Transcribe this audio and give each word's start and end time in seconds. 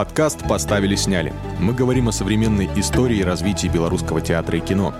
Подкаст 0.00 0.48
«Поставили-сняли». 0.48 1.30
Мы 1.58 1.74
говорим 1.74 2.08
о 2.08 2.12
современной 2.12 2.70
истории 2.76 3.18
и 3.18 3.22
развитии 3.22 3.68
белорусского 3.68 4.22
театра 4.22 4.56
и 4.56 4.62
кино. 4.62 4.94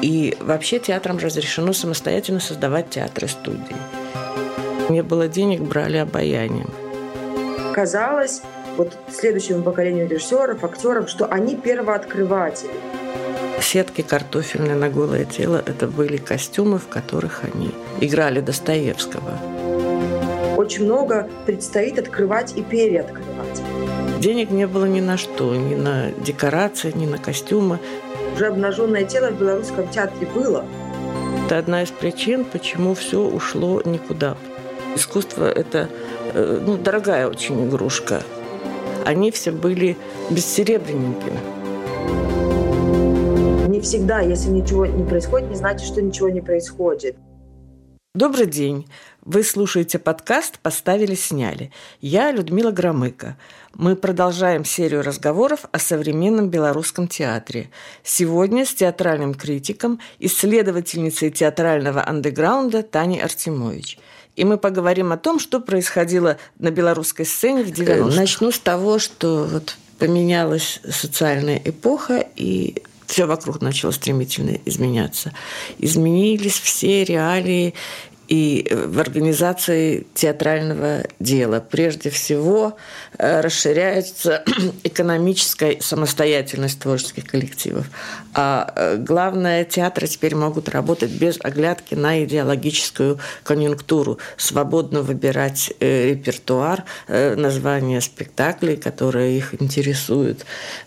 И 0.00 0.38
вообще 0.40 0.78
театрам 0.78 1.18
разрешено 1.18 1.74
самостоятельно 1.74 2.40
создавать 2.40 2.88
театры 2.88 3.28
студии. 3.28 3.76
Не 4.88 5.02
было 5.02 5.28
денег, 5.28 5.60
брали 5.60 5.98
обаянием. 5.98 6.70
Казалось, 7.74 8.40
вот 8.78 8.96
следующему 9.12 9.62
поколению 9.62 10.08
режиссеров, 10.08 10.64
актеров, 10.64 11.10
что 11.10 11.26
они 11.26 11.56
первооткрыватели. 11.56 12.70
Сетки 13.60 14.00
картофельные 14.00 14.76
на 14.76 14.88
голое 14.88 15.26
тело– 15.26 15.62
это 15.66 15.88
были 15.88 16.16
костюмы, 16.16 16.78
в 16.78 16.88
которых 16.88 17.42
они 17.44 17.70
играли 18.00 18.40
Достоевского. 18.40 19.53
Очень 20.64 20.86
много 20.86 21.28
предстоит 21.44 21.98
открывать 21.98 22.56
и 22.56 22.62
переоткрывать. 22.62 23.60
Денег 24.18 24.50
не 24.50 24.66
было 24.66 24.86
ни 24.86 25.00
на 25.00 25.18
что, 25.18 25.54
ни 25.54 25.74
на 25.74 26.10
декорации, 26.12 26.90
ни 26.94 27.04
на 27.04 27.18
костюмы. 27.18 27.80
Уже 28.34 28.46
обнаженное 28.46 29.04
тело 29.04 29.30
в 29.30 29.38
белорусском 29.38 29.86
театре 29.88 30.26
было. 30.34 30.64
Это 31.44 31.58
одна 31.58 31.82
из 31.82 31.90
причин, 31.90 32.46
почему 32.46 32.94
все 32.94 33.20
ушло 33.20 33.82
никуда. 33.84 34.38
Искусство– 34.96 35.44
это 35.54 35.90
э, 36.32 36.62
ну, 36.64 36.78
дорогая 36.78 37.28
очень 37.28 37.68
игрушка. 37.68 38.22
Они 39.04 39.30
все 39.30 39.50
были 39.50 39.98
бессеребренниками. 40.30 41.40
Не 43.68 43.82
всегда, 43.82 44.20
если 44.20 44.48
ничего 44.48 44.86
не 44.86 45.04
происходит, 45.04 45.50
не 45.50 45.56
значит, 45.56 45.86
что 45.86 46.00
ничего 46.00 46.30
не 46.30 46.40
происходит. 46.40 47.16
Добрый 48.16 48.46
день. 48.46 48.86
Вы 49.22 49.42
слушаете 49.42 49.98
подкаст 49.98 50.60
«Поставили, 50.60 51.16
сняли». 51.16 51.72
Я 52.00 52.30
Людмила 52.30 52.70
Громыко. 52.70 53.36
Мы 53.74 53.96
продолжаем 53.96 54.64
серию 54.64 55.02
разговоров 55.02 55.64
о 55.72 55.80
современном 55.80 56.48
белорусском 56.48 57.08
театре. 57.08 57.70
Сегодня 58.04 58.66
с 58.66 58.72
театральным 58.72 59.34
критиком, 59.34 59.98
исследовательницей 60.20 61.32
театрального 61.32 62.08
андеграунда 62.08 62.84
Таней 62.84 63.20
Артемович. 63.20 63.98
И 64.36 64.44
мы 64.44 64.58
поговорим 64.58 65.10
о 65.10 65.16
том, 65.16 65.40
что 65.40 65.58
происходило 65.58 66.38
на 66.60 66.70
белорусской 66.70 67.26
сцене 67.26 67.64
в 67.64 67.72
90-х. 67.72 68.14
Начну 68.14 68.52
с 68.52 68.60
того, 68.60 69.00
что 69.00 69.42
вот 69.50 69.76
поменялась 69.98 70.78
социальная 70.88 71.60
эпоха, 71.64 72.24
и 72.36 72.80
все 73.06 73.26
вокруг 73.26 73.60
начало 73.60 73.90
стремительно 73.90 74.58
изменяться. 74.64 75.32
Изменились 75.78 76.58
все 76.58 77.04
реалии 77.04 77.74
и 78.28 78.66
в 78.70 78.98
организации 79.00 80.06
театрального 80.14 81.04
дела. 81.20 81.60
Прежде 81.60 82.10
всего 82.10 82.76
э, 83.18 83.40
расширяется 83.40 84.44
экономическая 84.84 85.80
самостоятельность 85.80 86.80
творческих 86.80 87.24
коллективов. 87.26 87.86
А 88.34 88.72
э, 88.74 88.96
главное, 88.96 89.64
театры 89.64 90.06
теперь 90.06 90.34
могут 90.34 90.68
работать 90.68 91.10
без 91.10 91.38
оглядки 91.40 91.94
на 91.94 92.24
идеологическую 92.24 93.18
конъюнктуру, 93.44 94.18
свободно 94.36 95.02
выбирать 95.02 95.72
э, 95.80 96.10
репертуар, 96.10 96.84
названия 97.08 98.00
спектаклей, 98.00 98.76
которые 98.76 99.36
их 99.36 99.54
интересуют, 99.60 100.44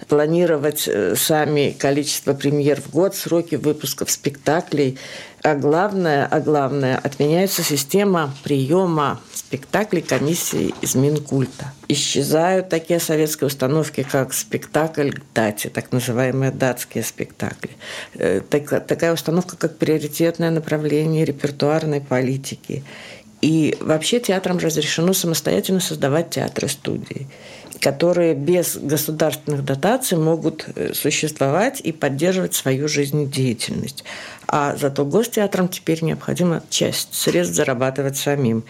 планировать 0.07 0.89
сами 1.15 1.75
количество 1.77 2.33
премьер 2.33 2.81
в 2.81 2.89
год, 2.91 3.15
сроки 3.15 3.55
выпусков 3.55 4.11
спектаклей– 4.11 4.97
а 5.43 5.55
главное, 5.55 6.25
а 6.25 6.39
главное, 6.39 6.97
отменяется 6.97 7.63
система 7.63 8.33
приема 8.43 9.21
спектаклей 9.47 10.01
комиссии 10.01 10.73
из 10.81 10.95
Минкульта. 10.95 11.71
Исчезают 11.87 12.67
такие 12.67 12.99
советские 12.99 13.47
установки, 13.47 14.03
как 14.03 14.33
спектакль 14.33 15.11
дате, 15.33 15.69
так 15.69 15.93
называемые 15.93 16.51
датские 16.51 17.01
спектакли. 17.01 17.71
Э, 18.15 18.41
такая 18.41 19.13
установка, 19.13 19.55
как 19.55 19.77
приоритетное 19.77 20.51
направление 20.51 21.23
репертуарной 21.23 22.01
политики. 22.01 22.83
И 23.41 23.77
вообще 23.79 24.19
театрам 24.19 24.57
разрешено 24.57 25.13
самостоятельно 25.13 25.79
создавать 25.79 26.31
театры-студии 26.31 27.27
которые 27.79 28.33
без 28.33 28.77
государственных 28.77 29.63
дотаций 29.63 30.17
могут 30.17 30.65
э, 30.75 30.93
существовать 30.93 31.81
и 31.81 31.91
поддерживать 31.91 32.55
свою 32.55 32.87
жизнедеятельность. 32.87 34.03
А 34.47 34.75
зато 34.75 35.05
гостеатрам 35.05 35.67
теперь 35.67 36.03
необходима 36.03 36.63
часть 36.69 37.13
средств 37.13 37.55
зарабатывать 37.55 38.17
самим. 38.17 38.63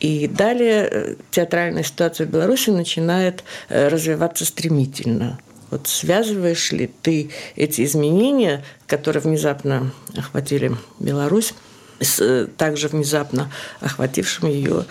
И 0.00 0.28
далее 0.28 0.88
э, 0.90 1.14
театральная 1.30 1.82
ситуация 1.82 2.26
в 2.26 2.30
Беларуси 2.30 2.70
начинает 2.70 3.44
э, 3.68 3.88
развиваться 3.88 4.44
стремительно. 4.44 5.38
Вот 5.70 5.88
связываешь 5.88 6.70
ли 6.72 6.90
ты 7.02 7.30
эти 7.56 7.84
изменения, 7.84 8.64
которые 8.86 9.20
внезапно 9.22 9.92
охватили 10.16 10.76
Беларусь, 11.00 11.54
с 11.98 12.48
также 12.56 12.88
внезапно 12.88 13.50
охватившим 13.80 14.48
ее 14.48 14.84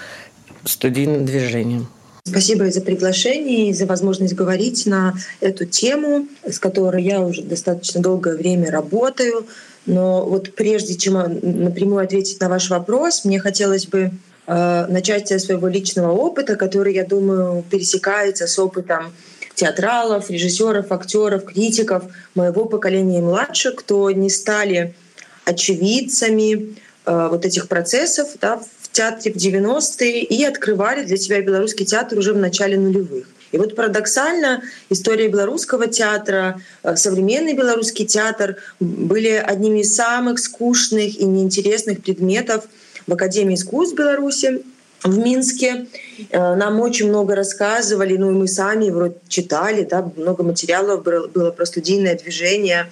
студийным 0.65 1.25
движением? 1.25 1.87
Спасибо 2.27 2.71
за 2.71 2.81
приглашение 2.81 3.69
и 3.69 3.73
за 3.73 3.85
возможность 3.85 4.33
говорить 4.33 4.87
на 4.87 5.13
эту 5.41 5.65
тему, 5.65 6.27
с 6.43 6.57
которой 6.57 7.03
я 7.03 7.21
уже 7.21 7.43
достаточно 7.43 8.01
долгое 8.01 8.35
время 8.35 8.71
работаю. 8.71 9.45
Но 9.85 10.25
вот 10.25 10.55
прежде 10.55 10.95
чем 10.95 11.13
напрямую 11.13 12.03
ответить 12.03 12.41
на 12.41 12.49
ваш 12.49 12.71
вопрос, 12.71 13.25
мне 13.25 13.39
хотелось 13.39 13.85
бы 13.85 14.11
э, 14.47 14.85
начать 14.87 15.27
со 15.27 15.37
своего 15.37 15.67
личного 15.67 16.13
опыта, 16.13 16.55
который, 16.55 16.95
я 16.95 17.05
думаю, 17.05 17.63
пересекается 17.69 18.47
с 18.47 18.57
опытом 18.57 19.13
театралов, 19.53 20.31
режиссеров, 20.31 20.91
актеров, 20.91 21.45
критиков 21.45 22.05
моего 22.33 22.65
поколения 22.65 23.19
и 23.19 23.21
младше, 23.21 23.71
кто 23.71 24.09
не 24.09 24.31
стали 24.31 24.95
очевидцами 25.45 26.75
э, 27.05 27.27
вот 27.29 27.45
этих 27.45 27.67
процессов 27.67 28.29
да, 28.41 28.59
театре 28.95 29.31
в 29.33 29.35
90-е 29.35 30.23
и 30.23 30.43
открывали 30.43 31.03
для 31.03 31.17
себя 31.17 31.41
белорусский 31.41 31.85
театр 31.85 32.17
уже 32.17 32.33
в 32.33 32.37
начале 32.37 32.77
нулевых. 32.77 33.27
И 33.51 33.57
вот 33.57 33.75
парадоксально 33.75 34.63
история 34.89 35.27
белорусского 35.27 35.87
театра, 35.87 36.59
э, 36.83 36.95
современный 36.95 37.53
белорусский 37.53 38.05
театр 38.05 38.57
были 38.79 39.29
одними 39.29 39.79
из 39.79 39.95
самых 39.95 40.39
скучных 40.39 41.19
и 41.19 41.25
неинтересных 41.25 42.01
предметов 42.01 42.65
в 43.07 43.13
Академии 43.13 43.55
искусств 43.55 43.95
Беларуси 43.95 44.61
в 45.03 45.17
Минске. 45.17 45.87
Э, 46.31 46.55
нам 46.55 46.79
очень 46.79 47.09
много 47.09 47.35
рассказывали, 47.35 48.17
ну 48.17 48.31
и 48.31 48.33
мы 48.33 48.47
сами 48.47 48.89
вроде 48.89 49.15
читали, 49.27 49.83
да, 49.83 50.11
много 50.15 50.43
материалов 50.43 51.03
было 51.03 51.51
про 51.51 51.65
студийное 51.65 52.15
движение, 52.15 52.91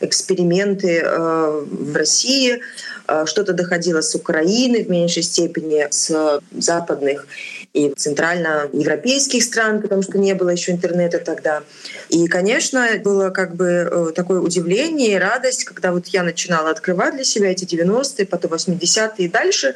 эксперименты 0.00 1.02
э, 1.02 1.64
в 1.70 1.96
России. 1.96 2.60
Э, 3.06 3.24
что-то 3.26 3.52
доходило 3.52 4.00
с 4.00 4.14
Украины 4.14 4.82
в 4.82 4.90
меньшей 4.90 5.22
степени, 5.22 5.86
с 5.90 6.40
западных 6.52 7.26
и 7.72 7.92
центральноевропейских 7.94 9.42
стран, 9.42 9.82
потому 9.82 10.02
что 10.02 10.18
не 10.18 10.34
было 10.34 10.50
еще 10.50 10.72
интернета 10.72 11.18
тогда. 11.18 11.62
И, 12.08 12.26
конечно, 12.28 12.86
было 13.02 13.30
как 13.30 13.56
бы 13.56 13.66
э, 13.66 14.12
такое 14.14 14.40
удивление 14.40 15.12
и 15.12 15.18
радость, 15.18 15.64
когда 15.64 15.92
вот 15.92 16.06
я 16.08 16.22
начинала 16.22 16.70
открывать 16.70 17.14
для 17.14 17.24
себя 17.24 17.50
эти 17.50 17.64
90-е, 17.64 18.26
потом 18.26 18.52
80-е 18.52 19.26
и 19.26 19.28
дальше, 19.28 19.74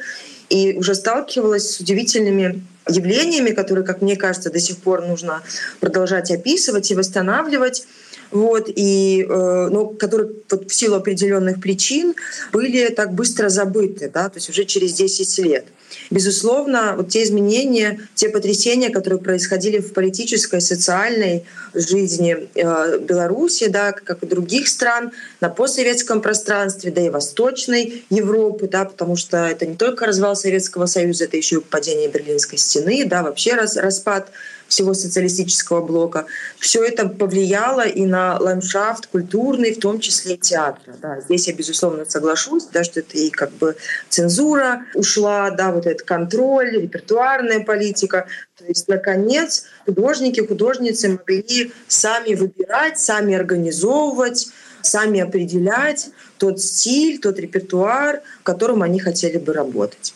и 0.49 0.73
уже 0.73 0.95
сталкивалась 0.95 1.75
с 1.75 1.79
удивительными 1.79 2.63
явлениями, 2.87 3.51
которые, 3.51 3.85
как 3.85 4.01
мне 4.01 4.15
кажется, 4.15 4.49
до 4.49 4.59
сих 4.59 4.77
пор 4.77 5.05
нужно 5.05 5.43
продолжать 5.79 6.31
описывать 6.31 6.89
и 6.89 6.95
восстанавливать 6.95 7.85
вот, 8.31 8.69
и, 8.73 9.25
э, 9.27 9.67
ну, 9.71 9.89
которые 9.89 10.31
вот 10.49 10.69
в 10.69 10.73
силу 10.73 10.95
определенных 10.95 11.59
причин 11.59 12.15
были 12.51 12.89
так 12.89 13.13
быстро 13.13 13.49
забыты, 13.49 14.09
да, 14.13 14.29
то 14.29 14.37
есть 14.37 14.49
уже 14.49 14.65
через 14.65 14.93
10 14.93 15.39
лет. 15.39 15.65
Безусловно, 16.11 16.95
вот 16.97 17.09
те 17.09 17.23
изменения, 17.23 17.99
те 18.15 18.29
потрясения, 18.29 18.89
которые 18.89 19.19
происходили 19.19 19.79
в 19.79 19.93
политической, 19.93 20.61
социальной 20.61 21.45
жизни 21.73 22.47
э, 22.55 22.99
Беларуси, 22.99 23.67
да, 23.67 23.91
как 23.91 24.23
и 24.23 24.27
других 24.27 24.67
стран, 24.67 25.11
на 25.41 25.49
постсоветском 25.49 26.21
пространстве, 26.21 26.91
да 26.91 27.01
и 27.01 27.09
Восточной 27.09 28.05
Европы, 28.09 28.67
да, 28.67 28.85
потому 28.85 29.15
что 29.15 29.37
это 29.37 29.65
не 29.65 29.75
только 29.75 30.05
развал 30.05 30.35
Советского 30.35 30.85
Союза, 30.85 31.25
это 31.25 31.37
еще 31.37 31.57
и 31.57 31.61
падение 31.61 32.09
Берлинской 32.09 32.57
стены, 32.57 33.05
да, 33.05 33.23
вообще 33.23 33.53
раз, 33.53 33.77
распад 33.77 34.31
всего 34.69 34.93
социалистического 34.93 35.81
блока. 35.81 36.27
Все 36.59 36.83
это 36.83 37.09
повлияло 37.09 37.87
и 37.87 38.05
на 38.05 38.37
ландшафт 38.39 39.07
культурный, 39.07 39.73
в 39.73 39.79
том 39.79 39.99
числе 39.99 40.35
и 40.35 40.37
театра. 40.37 40.95
Да, 41.01 41.19
здесь 41.21 41.47
я, 41.47 41.53
безусловно, 41.53 42.05
соглашусь, 42.05 42.65
да, 42.71 42.83
что 42.83 42.99
это 42.99 43.17
и 43.17 43.29
как 43.29 43.51
бы 43.53 43.75
цензура 44.09 44.85
ушла, 44.93 45.49
да, 45.49 45.71
вот 45.71 45.87
этот 45.87 46.03
контроль, 46.03 46.71
репертуарная 46.71 47.61
политика. 47.61 48.27
То 48.57 48.65
есть, 48.65 48.87
наконец, 48.87 49.63
художники, 49.85 50.45
художницы 50.45 51.09
могли 51.09 51.71
сами 51.87 52.35
выбирать, 52.35 52.99
сами 52.99 53.35
организовывать, 53.35 54.49
сами 54.81 55.19
определять 55.19 56.09
тот 56.37 56.59
стиль, 56.61 57.19
тот 57.19 57.39
репертуар, 57.39 58.21
в 58.39 58.43
котором 58.43 58.81
они 58.81 58.99
хотели 58.99 59.37
бы 59.37 59.53
работать. 59.53 60.13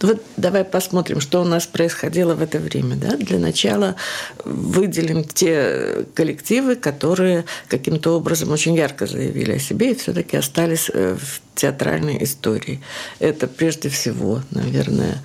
Вот 0.00 0.22
давай 0.38 0.64
посмотрим, 0.64 1.20
что 1.20 1.42
у 1.42 1.44
нас 1.44 1.66
происходило 1.66 2.34
в 2.34 2.40
это 2.40 2.58
время. 2.58 2.96
Да? 2.96 3.16
Для 3.16 3.38
начала 3.38 3.96
выделим 4.44 5.24
те 5.24 6.06
коллективы, 6.14 6.76
которые 6.76 7.44
каким-то 7.68 8.16
образом 8.16 8.50
очень 8.50 8.74
ярко 8.74 9.06
заявили 9.06 9.52
о 9.52 9.58
себе 9.58 9.92
и 9.92 9.94
все-таки 9.94 10.38
остались 10.38 10.90
э, 10.92 11.16
в 11.20 11.42
театральной 11.54 12.22
истории. 12.24 12.80
Это 13.18 13.46
прежде 13.46 13.90
всего, 13.90 14.40
наверное, 14.52 15.22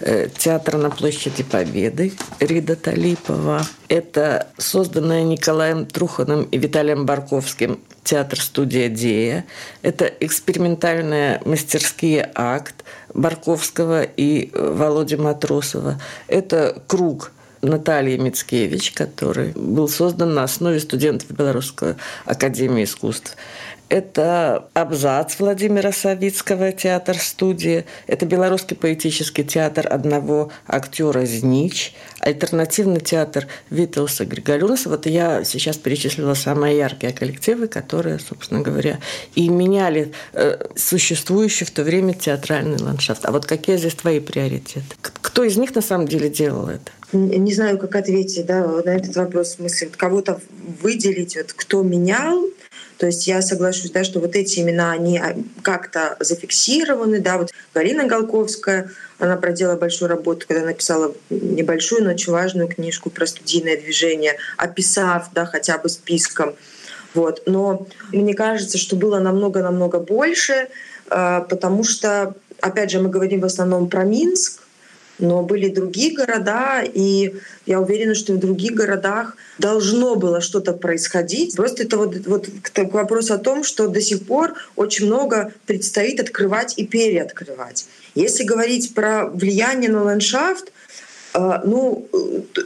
Э, 0.00 0.28
театр 0.28 0.76
на 0.76 0.90
площади 0.90 1.42
Победы 1.42 2.12
Рида 2.38 2.76
Талипова. 2.76 3.66
Это 3.88 4.46
созданная 4.56 5.24
Николаем 5.24 5.86
Труханом 5.86 6.44
и 6.44 6.56
Виталием 6.58 7.04
Барковским 7.04 7.80
театр-студия 8.08 8.88
«Дея». 8.88 9.44
Это 9.82 10.06
экспериментальные 10.06 11.42
мастерские 11.44 12.30
«Акт» 12.34 12.84
Барковского 13.12 14.02
и 14.02 14.50
э, 14.50 14.72
Володи 14.74 15.16
Матросова. 15.16 16.00
Это 16.26 16.82
«Круг» 16.86 17.32
Натальи 17.60 18.16
Мицкевич, 18.16 18.92
который 18.92 19.52
был 19.54 19.88
создан 19.88 20.32
на 20.32 20.44
основе 20.44 20.80
студентов 20.80 21.30
Белорусской 21.30 21.96
академии 22.24 22.84
искусств. 22.84 23.36
Это 23.88 24.68
абзац 24.74 25.38
Владимира 25.38 25.92
Савицкого, 25.92 26.72
театр-студии. 26.72 27.86
Это 28.06 28.26
белорусский 28.26 28.76
поэтический 28.76 29.44
театр 29.44 29.86
одного 29.90 30.50
актера 30.66 31.24
Знич. 31.24 31.94
Альтернативный 32.20 33.00
театр 33.00 33.46
Витауса 33.70 34.26
Григорюнаса. 34.26 34.90
Вот 34.90 35.06
я 35.06 35.42
сейчас 35.42 35.78
перечислила 35.78 36.34
самые 36.34 36.76
яркие 36.76 37.14
коллективы, 37.14 37.66
которые, 37.66 38.18
собственно 38.18 38.60
говоря, 38.60 38.98
и 39.34 39.48
меняли 39.48 40.12
э, 40.34 40.58
существующий 40.76 41.64
в 41.64 41.70
то 41.70 41.82
время 41.82 42.12
театральный 42.12 42.78
ландшафт. 42.78 43.24
А 43.24 43.32
вот 43.32 43.46
какие 43.46 43.78
здесь 43.78 43.94
твои 43.94 44.20
приоритеты? 44.20 44.84
Кто 45.00 45.44
из 45.44 45.56
них 45.56 45.74
на 45.74 45.80
самом 45.80 46.06
деле 46.06 46.28
делал 46.28 46.68
это? 46.68 46.90
Не 47.12 47.54
знаю, 47.54 47.78
как 47.78 47.96
ответить 47.96 48.44
да, 48.44 48.66
на 48.66 48.90
этот 48.90 49.16
вопрос. 49.16 49.52
В 49.52 49.56
смысле, 49.56 49.88
кого-то 49.96 50.40
выделить, 50.82 51.36
вот, 51.36 51.54
кто 51.54 51.82
менял 51.82 52.44
то 52.98 53.06
есть 53.06 53.26
я 53.28 53.40
соглашусь, 53.42 53.92
да, 53.92 54.02
что 54.02 54.18
вот 54.18 54.34
эти 54.34 54.58
имена, 54.58 54.90
они 54.90 55.18
а, 55.18 55.36
как-то 55.62 56.16
зафиксированы. 56.18 57.20
Да, 57.20 57.38
вот 57.38 57.52
Галина 57.72 58.06
Голковская, 58.06 58.90
она 59.20 59.36
проделала 59.36 59.76
большую 59.76 60.08
работу, 60.08 60.46
когда 60.48 60.64
написала 60.64 61.14
небольшую, 61.30 62.04
но 62.04 62.10
очень 62.10 62.32
важную 62.32 62.68
книжку 62.68 63.08
про 63.08 63.26
студийное 63.26 63.76
движение, 63.76 64.36
описав 64.56 65.28
да, 65.32 65.46
хотя 65.46 65.78
бы 65.78 65.88
списком. 65.88 66.56
Вот. 67.14 67.42
Но 67.46 67.86
мне 68.12 68.34
кажется, 68.34 68.78
что 68.78 68.96
было 68.96 69.20
намного-намного 69.20 70.00
больше, 70.00 70.68
а, 71.08 71.42
потому 71.42 71.84
что, 71.84 72.34
опять 72.60 72.90
же, 72.90 73.00
мы 73.00 73.10
говорим 73.10 73.40
в 73.40 73.44
основном 73.44 73.88
про 73.88 74.02
Минск, 74.02 74.60
но 75.18 75.42
были 75.42 75.68
другие 75.68 76.14
города, 76.14 76.82
и 76.82 77.34
я 77.66 77.80
уверена, 77.80 78.14
что 78.14 78.34
в 78.34 78.38
других 78.38 78.74
городах 78.74 79.36
должно 79.58 80.14
было 80.14 80.40
что-то 80.40 80.72
происходить. 80.72 81.56
Просто 81.56 81.82
это 81.82 81.98
вот, 81.98 82.16
вот 82.26 82.48
к 82.62 82.92
вопросу 82.92 83.34
о 83.34 83.38
том, 83.38 83.64
что 83.64 83.88
до 83.88 84.00
сих 84.00 84.24
пор 84.26 84.54
очень 84.76 85.06
много 85.06 85.52
предстоит 85.66 86.20
открывать 86.20 86.74
и 86.76 86.86
переоткрывать. 86.86 87.86
Если 88.14 88.44
говорить 88.44 88.94
про 88.94 89.26
влияние 89.26 89.90
на 89.90 90.04
ландшафт, 90.04 90.72
э, 91.34 91.60
ну, 91.64 92.08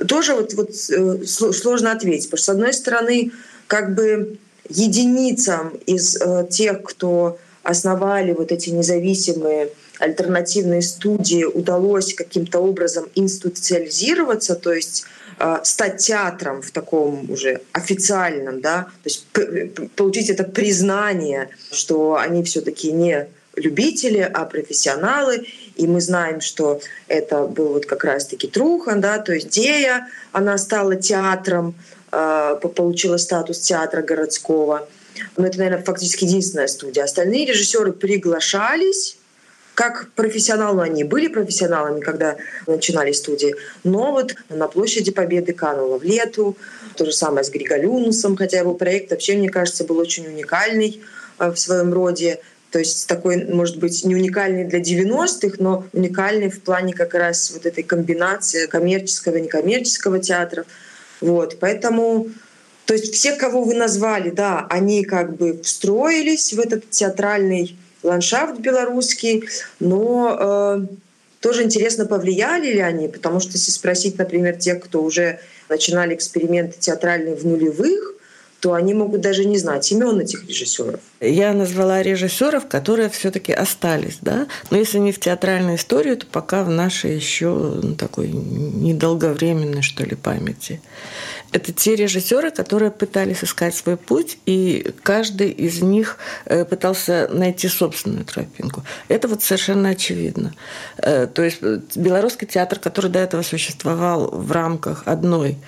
тоже 0.07 0.35
вот, 0.35 0.55
вот 0.55 0.71
э, 0.91 1.25
сложно 1.25 1.93
ответить. 1.93 2.31
Потому 2.31 2.39
что, 2.39 2.45
с 2.45 2.55
одной 2.55 2.73
стороны, 2.73 3.33
как 3.67 3.95
бы 3.95 4.39
единицам 4.69 5.71
из 5.87 6.17
э, 6.17 6.47
тех, 6.51 6.83
кто 6.83 7.39
основали 7.63 8.33
вот 8.33 8.53
эти 8.53 8.71
независимые 8.71 9.71
альтернативные 10.03 10.83
студии 10.83 11.45
удалось 11.45 12.13
каким-то 12.13 12.59
образом 12.59 13.09
институциализироваться, 13.15 14.57
то 14.57 14.73
есть 14.73 15.05
э, 15.39 15.59
стать 15.63 15.99
театром 15.99 16.61
в 16.61 16.73
таком 16.73 17.31
уже 17.31 17.61
официальном, 17.71 18.61
да, 18.61 18.89
то 19.05 19.09
есть 19.09 19.27
получить 19.95 20.29
это 20.29 20.43
признание, 20.43 21.51
что 21.71 22.17
они 22.17 22.43
все-таки 22.43 22.91
не 22.91 23.29
любители, 23.55 24.29
а 24.35 24.45
профессионалы. 24.45 25.47
И 25.77 25.87
мы 25.87 26.01
знаем, 26.01 26.41
что 26.41 26.81
это 27.07 27.47
был 27.47 27.75
вот 27.75 27.87
как 27.87 28.03
раз-таки 28.03 28.49
Трухан, 28.49 29.01
да, 29.01 29.19
то 29.19 29.33
есть 29.33 29.51
Дея, 29.51 30.09
она 30.33 30.59
стала 30.59 30.97
театром, 30.97 31.77
э, 32.11 32.57
получила 32.75 33.19
статус 33.19 33.61
театра 33.61 34.03
городского. 34.03 34.89
Но 35.37 35.47
это, 35.47 35.59
наверное, 35.59 35.85
фактически 35.85 36.25
единственная 36.25 36.67
студия. 36.67 37.05
Остальные 37.05 37.47
режиссеры 37.47 37.93
приглашались 37.93 39.19
как 39.75 40.11
профессионалы 40.15 40.83
они 40.83 41.05
были 41.05 41.29
профессионалами, 41.29 42.01
когда 42.01 42.37
начинали 42.67 43.13
студии, 43.13 43.55
но 43.85 44.13
вот 44.13 44.35
на 44.49 44.69
площади 44.69 45.11
Победы 45.11 45.53
канула 45.53 45.99
в 45.99 46.03
лету, 46.03 46.57
то 46.97 47.05
же 47.05 47.13
самое 47.13 47.45
с 47.45 47.51
Григолюнусом, 47.51 48.37
хотя 48.37 48.59
его 48.59 48.75
проект 48.75 49.11
вообще, 49.11 49.37
мне 49.37 49.49
кажется, 49.49 49.85
был 49.85 49.99
очень 49.99 50.27
уникальный 50.27 51.01
э, 51.39 51.51
в 51.51 51.57
своем 51.57 51.93
роде, 51.93 52.41
то 52.71 52.79
есть 52.79 53.07
такой, 53.07 53.45
может 53.45 53.79
быть, 53.79 54.05
не 54.05 54.15
уникальный 54.15 54.65
для 54.65 54.81
90-х, 54.81 55.57
но 55.59 55.85
уникальный 55.93 56.51
в 56.51 56.63
плане 56.63 56.95
как 56.95 57.15
раз 57.15 57.51
вот 57.51 57.67
этой 57.67 57.85
комбинации 57.85 58.67
коммерческого 58.67 59.37
и 59.37 59.43
некоммерческого 59.43 60.19
театра. 60.21 60.65
Вот, 61.21 61.59
поэтому 61.61 62.29
то 62.87 62.95
есть 62.95 63.15
все, 63.15 63.37
кого 63.37 63.63
вы 63.63 63.75
назвали, 63.75 64.31
да, 64.31 64.67
они 64.69 65.05
как 65.05 65.37
бы 65.37 65.61
встроились 65.63 66.53
в 66.53 66.61
этот 66.61 66.91
театральный 66.91 67.77
ландшафт 68.03 68.61
белорусский, 68.61 69.45
но 69.81 70.37
э, 70.39 70.87
тоже 71.41 71.65
интересно, 71.65 72.07
повлияли 72.07 72.73
ли 72.73 72.81
они, 72.81 73.09
потому 73.09 73.41
что 73.41 73.53
если 73.53 73.71
спросить, 73.71 74.19
например, 74.19 74.57
тех, 74.57 74.81
кто 74.81 75.03
уже 75.03 75.41
начинали 75.69 76.15
эксперименты 76.15 76.77
театральные 76.79 77.35
в 77.35 77.45
нулевых, 77.45 78.13
то 78.63 78.75
они 78.75 78.95
могут 78.95 79.23
даже 79.23 79.45
не 79.45 79.59
знать 79.59 79.91
имен 79.91 80.21
этих 80.21 80.47
режиссеров. 80.47 81.01
Я 81.21 81.53
назвала 81.53 82.01
режиссеров, 82.01 82.69
которые 82.69 83.09
все-таки 83.09 83.53
остались, 83.53 84.19
да. 84.21 84.47
Но 84.71 84.79
если 84.79 84.99
не 84.99 85.11
в 85.11 85.19
театральной 85.19 85.75
истории, 85.75 86.15
то 86.15 86.27
пока 86.27 86.63
в 86.63 86.71
нашей 86.71 87.17
еще 87.17 87.49
ну, 87.49 87.97
такой 87.97 88.29
недолговременной, 88.29 89.83
что 89.83 90.05
ли, 90.05 90.15
памяти. 90.15 90.81
Это 91.53 91.73
те 91.73 91.97
режиссеры, 91.97 92.51
которые 92.51 92.91
пытались 92.91 93.45
искать 93.45 93.75
свой 93.75 93.97
путь, 93.97 94.39
и 94.47 94.93
каждый 95.03 95.51
из 95.51 95.83
них 95.83 96.17
э, 96.47 96.65
пытался 96.65 97.29
найти 97.31 97.69
собственную 97.69 98.25
тропинку. 98.25 98.83
Это 99.09 99.29
вот 99.29 99.43
совершенно 99.43 99.91
очевидно. 99.91 100.55
Э, 100.97 101.27
то 101.27 101.43
есть 101.43 101.59
э, 101.61 101.81
белорусский 101.95 102.47
театр, 102.47 102.79
который 102.79 103.11
до 103.11 103.19
этого 103.19 103.43
существовал 103.43 104.31
в 104.31 104.51
рамках 104.51 105.03
одной 105.07 105.59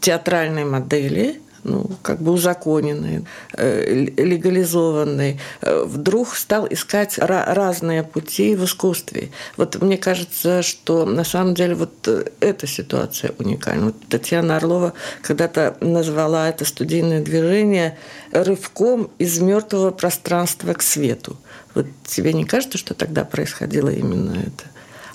театральной 0.00 0.64
модели, 0.64 1.40
ну, 1.64 1.90
как 2.02 2.20
бы 2.20 2.32
узаконенный, 2.32 3.24
э, 3.56 4.06
легализованный, 4.16 5.40
э, 5.60 5.84
вдруг 5.84 6.34
стал 6.34 6.66
искать 6.68 7.18
разные 7.18 8.02
пути 8.02 8.56
в 8.56 8.64
искусстве. 8.64 9.30
Вот 9.56 9.80
мне 9.80 9.96
кажется, 9.96 10.62
что 10.62 11.04
на 11.04 11.24
самом 11.24 11.54
деле 11.54 11.74
вот 11.74 12.08
э, 12.08 12.24
эта 12.40 12.66
ситуация 12.66 13.32
уникальна. 13.38 13.86
Вот 13.86 13.96
Татьяна 14.08 14.56
Орлова 14.56 14.94
когда-то 15.22 15.76
назвала 15.80 16.48
это 16.48 16.64
студийное 16.64 17.22
движение 17.22 17.96
рывком 18.32 19.10
из 19.18 19.38
мертвого 19.38 19.90
пространства 19.90 20.72
к 20.74 20.82
свету. 20.82 21.36
Вот 21.74 21.86
тебе 22.04 22.32
не 22.32 22.44
кажется, 22.44 22.78
что 22.78 22.94
тогда 22.94 23.24
происходило 23.24 23.88
именно 23.88 24.32
это? 24.32 24.64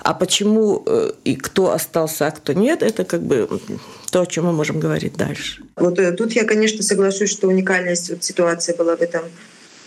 А 0.07 0.13
почему 0.13 0.83
э, 0.85 1.11
и 1.25 1.35
кто 1.35 1.73
остался, 1.73 2.27
а 2.27 2.31
кто 2.31 2.53
нет, 2.53 2.81
это 2.81 3.03
как 3.03 3.21
бы 3.23 3.59
то, 4.09 4.21
о 4.21 4.25
чем 4.25 4.45
мы 4.45 4.53
можем 4.53 4.79
говорить 4.79 5.17
дальше. 5.17 5.61
Вот 5.75 5.99
э, 5.99 6.13
тут 6.13 6.31
я, 6.31 6.45
конечно, 6.45 6.81
соглашусь, 6.81 7.29
что 7.29 7.49
уникальность 7.49 8.09
вот 8.09 8.23
ситуации 8.23 8.73
была 8.73 8.95
в 8.95 9.01
этом 9.01 9.25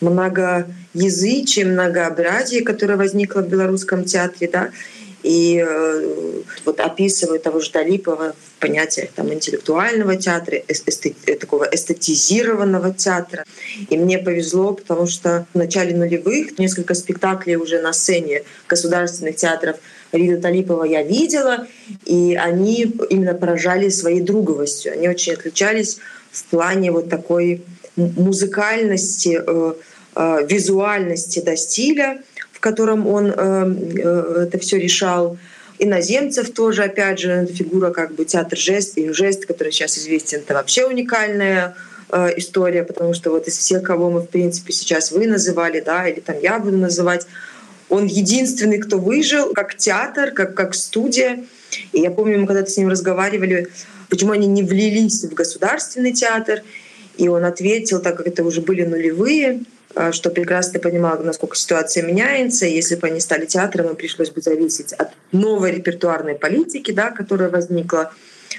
многоязычии, 0.02 1.64
многообразии, 1.64 2.60
которое 2.60 2.96
возникло 2.96 3.40
в 3.40 3.48
белорусском 3.48 4.04
театре, 4.04 4.50
да, 4.52 4.68
и 5.22 5.64
э, 5.66 6.42
вот 6.64 6.80
описывают 6.80 7.42
того 7.42 7.60
же 7.60 7.70
Талипова 7.70 8.34
в 8.34 8.60
понятиях 8.60 9.10
там, 9.14 9.32
интеллектуального 9.32 10.16
театра, 10.16 10.58
эстет, 10.68 11.38
такого 11.38 11.64
эстетизированного 11.64 12.92
театра. 12.94 13.44
И 13.88 13.96
мне 13.96 14.18
повезло, 14.18 14.72
потому 14.72 15.06
что 15.06 15.46
в 15.52 15.58
начале 15.58 15.96
нулевых 15.96 16.58
несколько 16.58 16.94
спектаклей 16.94 17.56
уже 17.56 17.80
на 17.80 17.92
сцене 17.92 18.42
государственных 18.68 19.36
театров 19.36 19.76
Рида 20.12 20.40
Талипова 20.40 20.84
я 20.84 21.02
видела, 21.02 21.66
и 22.04 22.36
они 22.40 22.92
именно 23.10 23.34
поражали 23.34 23.88
своей 23.90 24.20
друговостью. 24.20 24.92
Они 24.92 25.08
очень 25.08 25.34
отличались 25.34 25.98
в 26.32 26.44
плане 26.44 26.90
вот 26.90 27.08
такой 27.08 27.62
музыкальности, 27.96 29.40
э, 29.46 29.74
э, 30.16 30.46
визуальности 30.48 31.40
до 31.40 31.56
стиля, 31.56 32.22
в 32.60 32.62
котором 32.62 33.06
он 33.06 33.32
э, 33.34 34.44
это 34.44 34.58
все 34.58 34.78
решал. 34.78 35.38
Иноземцев 35.78 36.50
тоже, 36.50 36.84
опять 36.84 37.18
же, 37.18 37.46
фигура 37.46 37.90
как 37.90 38.14
бы 38.14 38.26
театр 38.26 38.58
жест 38.58 38.98
и 38.98 39.10
жест, 39.12 39.46
который 39.46 39.72
сейчас 39.72 39.96
известен, 39.96 40.40
это 40.40 40.52
вообще 40.52 40.84
уникальная 40.86 41.74
история, 42.36 42.82
потому 42.82 43.14
что 43.14 43.30
вот 43.30 43.46
из 43.46 43.56
всех, 43.56 43.84
кого 43.84 44.10
мы, 44.10 44.20
в 44.20 44.26
принципе, 44.26 44.72
сейчас 44.72 45.12
вы 45.12 45.28
называли, 45.28 45.80
да, 45.80 46.08
или 46.08 46.18
там 46.18 46.36
я 46.42 46.58
буду 46.58 46.76
называть, 46.76 47.24
он 47.88 48.06
единственный, 48.06 48.78
кто 48.78 48.98
выжил, 48.98 49.52
как 49.52 49.74
театр, 49.76 50.30
как, 50.30 50.54
как 50.54 50.74
студия. 50.74 51.44
И 51.92 52.00
я 52.00 52.10
помню, 52.10 52.38
мы 52.38 52.46
когда-то 52.46 52.70
с 52.70 52.76
ним 52.76 52.88
разговаривали, 52.88 53.68
почему 54.08 54.32
они 54.32 54.46
не 54.46 54.62
влились 54.62 55.24
в 55.24 55.34
государственный 55.34 56.12
театр. 56.12 56.62
И 57.16 57.28
он 57.28 57.44
ответил, 57.44 58.00
так 58.00 58.16
как 58.16 58.26
это 58.26 58.44
уже 58.44 58.60
были 58.60 58.84
нулевые, 58.84 59.60
что 60.12 60.30
прекрасно 60.30 60.78
понимал, 60.78 61.18
насколько 61.22 61.56
ситуация 61.56 62.02
меняется. 62.02 62.66
Если 62.66 62.94
бы 62.94 63.08
они 63.08 63.20
стали 63.20 63.46
театром, 63.46 63.88
им 63.88 63.96
пришлось 63.96 64.30
бы 64.30 64.40
зависеть 64.40 64.92
от 64.92 65.10
новой 65.32 65.72
репертуарной 65.72 66.34
политики, 66.34 66.92
да, 66.92 67.10
которая 67.10 67.50
возникла 67.50 68.12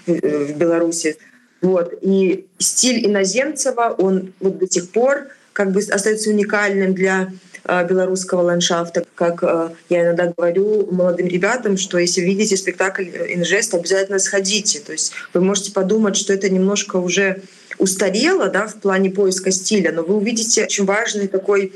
в, 0.05 0.13
в 0.13 0.57
Беларуси. 0.57 1.17
Вот. 1.61 1.93
И 2.01 2.47
стиль 2.57 3.05
Иноземцева, 3.05 3.95
он 3.97 4.33
вот 4.39 4.57
до 4.57 4.69
сих 4.69 4.89
пор 4.91 5.27
как 5.53 5.71
бы 5.71 5.79
остается 5.79 6.29
уникальным 6.29 6.93
для 6.93 7.23
э, 7.23 7.50
белорусского 7.65 8.41
ландшафта. 8.41 9.05
Как 9.15 9.43
э, 9.43 9.69
я 9.89 10.03
иногда 10.03 10.33
говорю 10.35 10.87
молодым 10.91 11.27
ребятам, 11.27 11.77
что 11.77 11.97
если 11.97 12.21
видите 12.21 12.57
спектакль 12.57 13.03
«Инжест», 13.03 13.73
обязательно 13.73 14.19
сходите. 14.19 14.79
То 14.79 14.91
есть 14.91 15.13
вы 15.33 15.41
можете 15.41 15.71
подумать, 15.71 16.15
что 16.15 16.33
это 16.33 16.49
немножко 16.49 16.97
уже 16.97 17.41
устарело 17.77 18.47
да, 18.47 18.67
в 18.67 18.75
плане 18.75 19.09
поиска 19.09 19.51
стиля, 19.51 19.91
но 19.91 20.03
вы 20.03 20.15
увидите 20.15 20.63
очень 20.63 20.85
важный 20.85 21.27
такой 21.27 21.73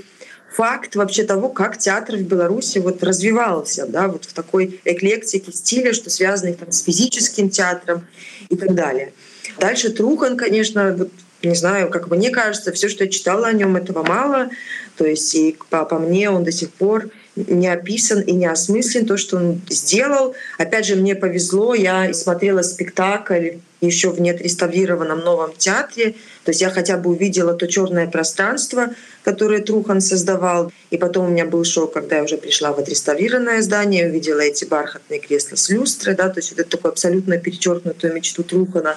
факт 0.55 0.95
вообще 0.95 1.23
того, 1.23 1.49
как 1.49 1.77
театр 1.77 2.15
в 2.15 2.21
Беларуси 2.21 2.77
вот 2.77 3.03
развивался, 3.03 3.85
да, 3.87 4.07
вот 4.07 4.25
в 4.25 4.33
такой 4.33 4.79
эклектике 4.85 5.51
стиля, 5.51 5.93
что 5.93 6.09
связано 6.09 6.53
там, 6.53 6.71
с 6.71 6.83
физическим 6.83 7.49
театром 7.49 8.07
и 8.49 8.55
так 8.55 8.73
далее. 8.73 9.11
Дальше 9.59 9.89
Трухан, 9.89 10.37
конечно, 10.37 10.95
вот, 10.97 11.11
не 11.43 11.55
знаю, 11.55 11.89
как 11.89 12.09
мне 12.09 12.29
кажется, 12.29 12.71
все, 12.71 12.87
что 12.87 13.03
я 13.03 13.09
читала 13.09 13.47
о 13.47 13.53
нем, 13.53 13.75
этого 13.75 14.03
мало. 14.03 14.49
То 14.97 15.05
есть 15.05 15.33
и 15.35 15.57
по, 15.69 15.85
по 15.85 15.99
мне 15.99 16.29
он 16.29 16.43
до 16.43 16.51
сих 16.51 16.69
пор 16.71 17.09
не 17.35 17.67
описан 17.67 18.21
и 18.21 18.31
не 18.31 18.45
осмыслен 18.45 19.05
то, 19.05 19.17
что 19.17 19.37
он 19.37 19.61
сделал. 19.69 20.35
Опять 20.57 20.85
же, 20.85 20.95
мне 20.95 21.15
повезло, 21.15 21.73
я 21.75 22.13
смотрела 22.13 22.61
спектакль 22.61 23.57
еще 23.81 24.09
в 24.09 24.21
неотреставрированном 24.21 25.19
новом 25.19 25.53
театре. 25.55 26.15
То 26.43 26.51
есть 26.51 26.61
я 26.61 26.69
хотя 26.69 26.97
бы 26.97 27.11
увидела 27.11 27.53
то 27.53 27.67
черное 27.67 28.07
пространство, 28.07 28.89
которое 29.23 29.61
Трухан 29.61 30.01
создавал. 30.01 30.71
И 30.91 30.97
потом 30.97 31.25
у 31.25 31.29
меня 31.29 31.45
был 31.45 31.63
шок, 31.65 31.93
когда 31.93 32.17
я 32.17 32.23
уже 32.23 32.37
пришла 32.37 32.71
в 32.71 32.79
отреставрированное 32.79 33.61
здание, 33.61 34.07
увидела 34.07 34.39
эти 34.39 34.65
бархатные 34.65 35.19
кресла 35.19 35.55
с 35.55 35.69
люстрой, 35.69 36.15
да, 36.15 36.29
то 36.29 36.39
есть 36.39 36.51
вот 36.51 36.59
это 36.59 36.69
такое 36.69 36.91
абсолютно 36.93 37.37
перечеркнутую 37.37 38.13
мечту 38.13 38.43
Трухана 38.43 38.95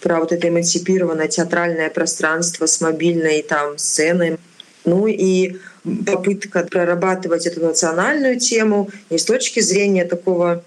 про 0.00 0.20
вот 0.20 0.32
это 0.32 0.48
эмансипированное 0.48 1.28
театральное 1.28 1.90
пространство 1.90 2.66
с 2.66 2.80
мобильной 2.80 3.42
там 3.42 3.78
сценой. 3.78 4.38
Ну 4.84 5.06
и 5.06 5.56
попытка 6.06 6.64
прорабатывать 6.64 7.46
эту 7.46 7.60
национальную 7.60 8.38
тему 8.38 8.90
не 9.10 9.18
с 9.18 9.24
точки 9.24 9.60
зрения 9.60 10.04
такого 10.04 10.62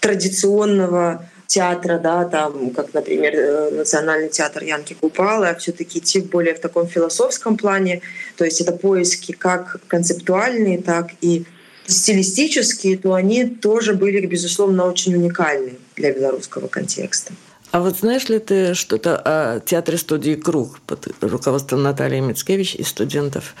традиционного 0.00 1.28
театра, 1.46 1.98
да, 1.98 2.24
там, 2.24 2.70
как, 2.70 2.94
например, 2.94 3.34
э, 3.34 3.70
Национальный 3.70 4.28
театр 4.28 4.64
Янки 4.64 4.94
Купала, 4.94 5.50
а 5.50 5.54
все-таки 5.54 5.98
идти 5.98 6.20
более 6.20 6.54
в 6.54 6.60
таком 6.60 6.86
философском 6.88 7.56
плане. 7.56 8.00
То 8.36 8.44
есть 8.44 8.60
это 8.60 8.72
поиски 8.72 9.32
как 9.32 9.80
концептуальные, 9.86 10.82
так 10.82 11.10
и 11.20 11.44
стилистические, 11.86 12.96
то 12.98 13.14
они 13.14 13.44
тоже 13.46 13.94
были, 13.94 14.26
безусловно, 14.26 14.86
очень 14.86 15.14
уникальны 15.14 15.74
для 15.96 16.12
белорусского 16.12 16.68
контекста. 16.68 17.32
А 17.74 17.80
вот 17.80 17.96
знаешь 17.96 18.28
ли 18.28 18.38
ты 18.38 18.74
что-то 18.74 19.16
о 19.16 19.58
театре 19.58 19.98
студии 19.98 20.36
«Круг» 20.36 20.78
под 20.86 21.08
руководством 21.20 21.82
Натальи 21.82 22.20
Мицкевич 22.20 22.76
и 22.76 22.84
студентов? 22.84 23.56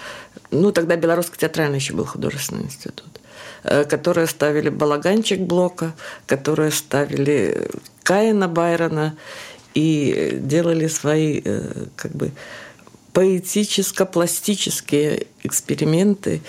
Ну, 0.52 0.70
тогда 0.70 0.94
Белорусский 0.94 1.36
театральный 1.36 1.78
еще 1.78 1.94
был 1.94 2.04
художественный 2.04 2.62
институт 2.62 3.08
э, 3.64 3.82
которые 3.82 4.28
ставили 4.28 4.68
балаганчик 4.68 5.40
Блока, 5.40 5.94
которые 6.26 6.70
ставили 6.70 7.68
Каина 8.04 8.46
Байрона 8.46 9.16
и 9.74 10.38
делали 10.40 10.86
свои 10.86 11.42
э, 11.44 11.86
как 11.96 12.12
бы 12.12 12.30
поэтическо-пластические 13.14 15.26
эксперименты. 15.42 16.40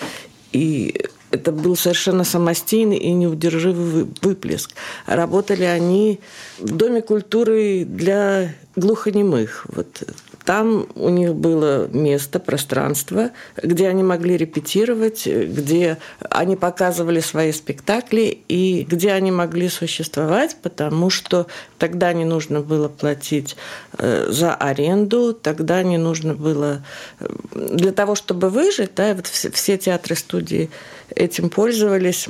И 0.51 1.03
это 1.36 1.51
был 1.51 1.75
совершенно 1.75 2.24
самостийный 2.24 2.98
и 2.98 3.12
неудержимый 3.12 4.08
выплеск. 4.22 4.72
Работали 5.06 5.63
они 5.63 6.20
в 6.60 6.75
Доме 6.75 7.01
культуры 7.01 7.86
для 7.86 8.56
глухонемых. 8.75 9.68
Вот 9.70 10.04
там 10.46 10.86
у 10.96 11.10
них 11.10 11.34
было 11.34 11.88
место, 11.88 12.40
пространство, 12.40 13.32
где 13.62 13.88
они 13.88 14.04
могли 14.04 14.38
репетировать, 14.38 15.25
где 15.25 15.98
они 16.30 16.56
показывали 16.56 17.20
свои 17.20 17.52
спектакли 17.52 18.44
и 18.48 18.84
где 18.88 19.12
они 19.12 19.32
могли 19.32 19.70
существовать, 19.70 20.56
потому 20.62 21.10
что 21.10 21.48
тогда 21.80 22.14
не 22.14 22.25
нужно 22.25 22.62
было 22.62 22.88
платить 22.88 23.58
э, 23.98 24.28
за 24.30 24.54
аренду, 24.54 25.34
тогда 25.34 25.82
не 25.82 25.98
нужно 25.98 26.36
было 26.36 26.86
э, 27.20 27.28
для 27.52 27.92
того, 27.92 28.14
чтобы 28.14 28.50
выжить, 28.50 28.92
да, 28.96 29.16
вот 29.16 29.25
все, 29.25 29.50
все 29.50 29.78
театры 29.80 30.16
студии 30.16 30.70
этим 31.16 31.50
пользовались 31.50 32.28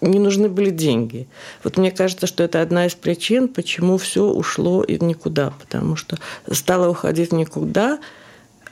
не 0.00 0.18
нужны 0.18 0.48
были 0.48 0.70
деньги. 0.70 1.26
Вот 1.64 1.76
мне 1.76 1.90
кажется, 1.90 2.26
что 2.26 2.44
это 2.44 2.60
одна 2.60 2.86
из 2.86 2.94
причин, 2.94 3.48
почему 3.48 3.96
все 3.98 4.24
ушло 4.24 4.82
и 4.82 5.02
никуда, 5.02 5.52
потому 5.60 5.96
что 5.96 6.18
стало 6.50 6.90
уходить 6.90 7.32
никуда, 7.32 7.98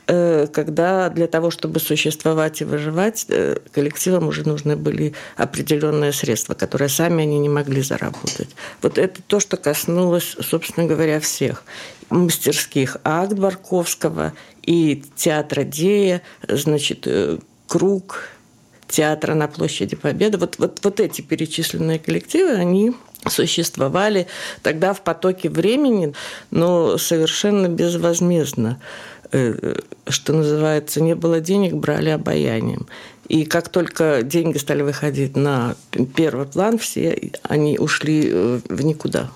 э, 0.06 0.46
когда 0.52 1.08
для 1.08 1.26
того, 1.26 1.50
чтобы 1.50 1.80
существовать 1.80 2.60
и 2.60 2.64
выживать, 2.64 3.26
э, 3.28 3.56
коллективам 3.72 4.28
уже 4.28 4.46
нужны 4.46 4.76
были 4.76 5.14
определенные 5.36 6.12
средства, 6.12 6.54
которые 6.54 6.90
сами 6.90 7.22
они 7.22 7.38
не 7.38 7.48
могли 7.48 7.82
заработать. 7.82 8.50
Вот 8.82 8.98
это 8.98 9.22
то, 9.26 9.40
что 9.40 9.56
коснулось, 9.56 10.36
собственно 10.40 10.86
говоря, 10.86 11.20
всех 11.20 11.64
мастерских 12.10 12.98
акт 13.02 13.32
Барковского 13.32 14.34
и 14.62 15.02
театра 15.16 15.64
Дея, 15.64 16.20
значит, 16.46 17.06
э, 17.06 17.38
Круг, 17.66 18.28
театра 18.94 19.34
на 19.34 19.48
площади 19.48 19.96
Победы. 19.96 20.38
Вот, 20.38 20.58
вот, 20.58 20.78
вот 20.82 21.00
эти 21.00 21.20
перечисленные 21.20 21.98
коллективы, 21.98 22.52
они 22.52 22.92
существовали 23.28 24.26
тогда 24.62 24.92
в 24.92 25.02
потоке 25.02 25.48
времени, 25.48 26.14
но 26.50 26.96
совершенно 26.98 27.68
безвозмездно. 27.68 28.78
Э, 29.32 29.74
что 30.06 30.32
называется, 30.32 31.02
не 31.02 31.14
было 31.14 31.40
денег, 31.40 31.74
брали 31.74 32.10
обаянием. 32.10 32.86
И 33.28 33.44
как 33.44 33.68
только 33.68 34.22
деньги 34.22 34.58
стали 34.58 34.82
выходить 34.82 35.36
на 35.36 35.74
первый 36.14 36.46
план, 36.46 36.78
все 36.78 37.32
они 37.42 37.78
ушли 37.78 38.28
э, 38.30 38.60
в 38.68 38.84
никуда. 38.84 39.30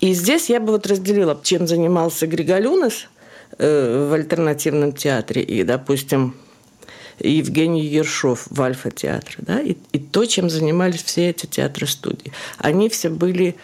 И 0.00 0.12
здесь 0.14 0.48
я 0.48 0.60
бы 0.60 0.72
вот 0.72 0.86
разделила, 0.86 1.40
чем 1.42 1.66
занимался 1.66 2.28
Григолюнос 2.28 3.06
э, 3.58 4.06
в 4.08 4.12
альтернативном 4.12 4.92
театре 4.92 5.42
и, 5.42 5.64
допустим, 5.64 6.34
Евгений 7.18 7.84
Ершов 7.84 8.46
в 8.50 8.60
Альфа-театре, 8.62 9.36
да, 9.38 9.60
и, 9.60 9.76
и 9.92 9.98
то, 9.98 10.24
чем 10.26 10.50
занимались 10.50 11.02
все 11.02 11.30
эти 11.30 11.46
театры-студии. 11.46 12.32
Они 12.58 12.88
все 12.88 13.08
были 13.08 13.56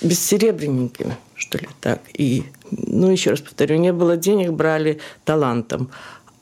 бессеребренниками, 0.00 1.16
что 1.34 1.58
ли, 1.58 1.68
так. 1.80 2.00
И, 2.14 2.44
ну, 2.70 3.10
еще 3.10 3.30
раз 3.30 3.40
повторю, 3.40 3.76
не 3.76 3.92
было 3.92 4.16
денег, 4.16 4.50
брали 4.50 4.98
талантом. 5.24 5.90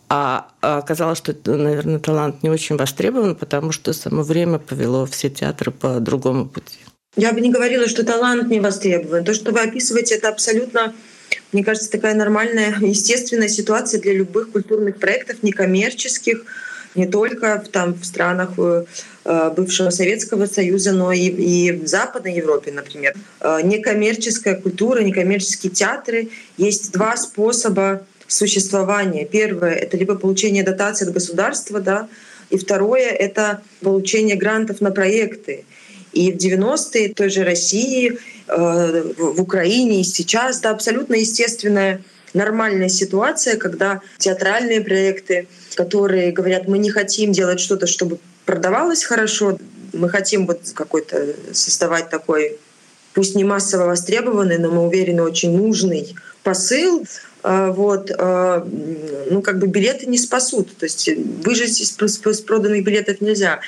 А, 0.08 0.48
а 0.60 0.78
оказалось, 0.78 1.18
что, 1.18 1.34
наверное, 1.44 2.00
талант 2.00 2.42
не 2.42 2.50
очень 2.50 2.76
востребован, 2.76 3.36
потому 3.36 3.70
что 3.70 3.92
само 3.92 4.22
время 4.22 4.58
повело 4.58 5.06
все 5.06 5.30
театры 5.30 5.70
по 5.70 6.00
другому 6.00 6.48
пути. 6.48 6.78
Я 7.16 7.32
бы 7.32 7.40
не 7.40 7.50
говорила, 7.50 7.86
что 7.88 8.04
талант 8.04 8.48
не 8.48 8.60
востребован. 8.60 9.24
То, 9.24 9.34
что 9.34 9.52
вы 9.52 9.60
описываете, 9.60 10.16
это 10.16 10.28
абсолютно 10.28 10.94
мне 11.52 11.64
кажется, 11.64 11.90
такая 11.90 12.14
нормальная, 12.14 12.76
естественная 12.80 13.48
ситуация 13.48 14.00
для 14.00 14.14
любых 14.14 14.52
культурных 14.52 14.98
проектов, 14.98 15.42
некоммерческих, 15.42 16.44
не 16.94 17.06
только 17.06 17.62
в, 17.64 17.68
там, 17.68 17.94
в 17.94 18.04
странах 18.04 18.50
э, 18.58 18.84
э, 19.24 19.50
бывшего 19.56 19.90
Советского 19.90 20.46
Союза, 20.46 20.92
но 20.92 21.12
и, 21.12 21.28
и 21.28 21.72
в 21.72 21.86
Западной 21.86 22.34
Европе, 22.34 22.72
например. 22.72 23.14
Э, 23.40 23.60
некоммерческая 23.62 24.56
культура, 24.56 25.00
некоммерческие 25.00 25.70
театры. 25.70 26.30
Есть 26.56 26.92
два 26.92 27.16
способа 27.16 28.04
существования. 28.26 29.24
Первое— 29.24 29.74
это 29.74 29.96
либо 29.96 30.16
получение 30.16 30.64
дотации 30.64 31.06
от 31.06 31.12
государства, 31.12 31.80
да, 31.80 32.08
и 32.50 32.58
второе— 32.58 33.08
это 33.10 33.62
получение 33.80 34.36
грантов 34.36 34.80
на 34.80 34.90
проекты. 34.90 35.64
И 36.12 36.32
в 36.32 36.36
90-е 36.36 37.14
той 37.14 37.30
же 37.30 37.44
России, 37.44 38.18
в 38.56 39.40
Украине 39.40 40.00
и 40.00 40.04
сейчас, 40.04 40.60
да, 40.60 40.70
абсолютно 40.70 41.14
естественная 41.14 42.02
нормальная 42.34 42.88
ситуация, 42.88 43.56
когда 43.56 44.00
театральные 44.18 44.80
проекты, 44.80 45.48
которые 45.74 46.32
говорят, 46.32 46.68
мы 46.68 46.78
не 46.78 46.90
хотим 46.90 47.32
делать 47.32 47.60
что-то, 47.60 47.86
чтобы 47.86 48.18
продавалось 48.44 49.02
хорошо, 49.02 49.58
мы 49.92 50.08
хотим 50.08 50.46
вот 50.46 50.60
какой-то 50.74 51.34
создавать 51.52 52.10
такой 52.10 52.58
пусть 53.14 53.34
не 53.34 53.44
массово 53.44 53.86
востребованный, 53.86 54.58
но 54.58 54.70
мы 54.70 54.86
уверены, 54.86 55.22
очень 55.22 55.56
нужный 55.56 56.14
посыл. 56.42 57.04
А, 57.42 57.72
вот, 57.72 58.10
а, 58.16 58.66
ну, 59.30 59.42
как 59.42 59.58
бы 59.58 59.66
билеты 59.66 60.06
не 60.06 60.18
спасут. 60.18 60.76
То 60.76 60.84
есть 60.84 61.08
выжить 61.44 61.80
из 61.80 62.40
проданных 62.40 62.84
билетов 62.84 63.20
нельзя. 63.20 63.60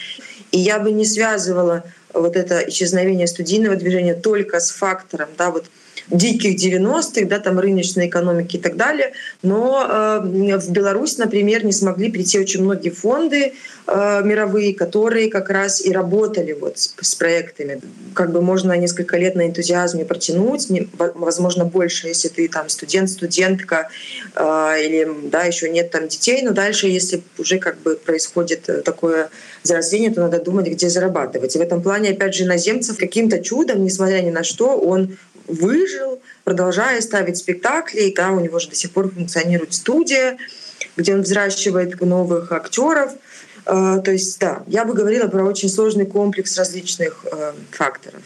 И 0.51 0.59
я 0.59 0.79
бы 0.79 0.93
не 0.93 1.05
связывала 1.05 1.85
вот 2.15 2.37
это 2.37 2.59
исчезновение 2.69 3.27
студийного 3.27 3.77
движения 3.77 4.15
только 4.15 4.61
с 4.61 4.71
фактором, 4.71 5.29
да, 5.37 5.51
вот 5.51 5.67
диких 6.13 6.57
90-х, 6.57 7.27
да, 7.27 7.39
там 7.39 7.59
рыночной 7.59 8.07
экономики 8.07 8.57
и 8.57 8.61
так 8.61 8.77
далее. 8.77 9.13
Но 9.43 9.87
э, 9.89 10.59
в 10.59 10.71
Беларусь, 10.71 11.19
например, 11.19 11.65
не 11.65 11.73
смогли 11.73 12.11
прийти 12.11 12.39
очень 12.39 12.63
многие 12.63 12.91
фонды 12.91 13.55
э, 13.87 14.21
мировые, 14.23 14.75
которые 14.75 15.31
как 15.31 15.49
раз 15.49 15.85
и 15.85 15.91
работали 15.91 16.53
вот 16.53 16.79
с, 16.79 16.95
с 17.01 17.15
проектами. 17.15 17.81
Как 18.15 18.31
бы 18.31 18.43
можно 18.43 18.77
несколько 18.77 19.17
лет 19.17 19.35
на 19.35 19.47
энтузиазме 19.47 20.05
протянуть, 20.05 20.69
не, 20.69 20.89
возможно, 20.99 21.65
больше, 21.65 22.09
если 22.09 22.29
ты 22.29 22.49
там 22.49 22.69
студент, 22.69 23.09
студентка 23.09 23.89
э, 24.37 24.43
или 24.85 25.09
да, 25.31 25.45
еще 25.45 25.71
нет 25.71 25.91
там 25.91 26.09
детей, 26.09 26.43
но 26.43 26.53
дальше, 26.53 26.89
если 26.89 27.23
уже 27.39 27.59
как 27.59 27.81
бы 27.81 27.97
происходит 27.97 28.69
такое 28.85 29.31
зарождение, 29.63 30.11
то 30.11 30.21
надо 30.21 30.41
думать, 30.41 30.67
где 30.67 30.91
зарабатывать. 30.91 31.57
И 31.57 31.59
в 31.59 31.63
этом 31.63 31.83
плане, 31.83 32.11
опять 32.11 32.35
же, 32.35 32.45
иноземцев 32.45 32.99
каким-то 32.99 33.39
чудом, 33.39 33.85
несмотря 33.85 34.21
ни 34.21 34.31
на 34.31 34.43
что, 34.43 34.77
он 34.77 35.17
выжил, 35.47 36.21
продолжая 36.45 37.01
ставить 37.01 37.39
спектакли. 37.39 38.01
И, 38.01 38.15
да, 38.15 38.31
у 38.31 38.41
него 38.41 38.59
же 38.59 38.69
до 38.69 38.75
сих 38.75 38.91
пор 38.91 39.11
функционирует 39.11 39.75
студия, 39.75 40.39
где 40.97 41.15
он 41.15 41.23
взращивает 41.23 42.01
новых 42.01 42.53
актеров. 42.53 43.13
Э, 43.67 44.01
то 44.05 44.11
есть, 44.11 44.39
да, 44.39 44.63
я 44.67 44.85
бы 44.85 44.95
говорила 44.95 45.29
про 45.29 45.45
очень 45.45 45.69
сложный 45.69 46.07
комплекс 46.07 46.57
различных 46.59 47.25
э, 47.31 47.53
факторов. 47.71 48.23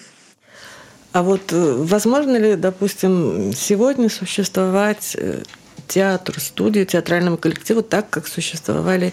А 1.13 1.23
вот 1.23 1.53
э, 1.53 1.75
возможно 1.79 2.37
ли, 2.37 2.57
допустим, 2.57 3.53
сегодня 3.55 4.09
существовать 4.09 5.17
театру, 5.87 6.41
студию, 6.41 6.87
театральному 6.87 7.37
коллективу 7.37 7.83
так, 7.83 8.11
как 8.11 8.27
существовали 8.27 9.13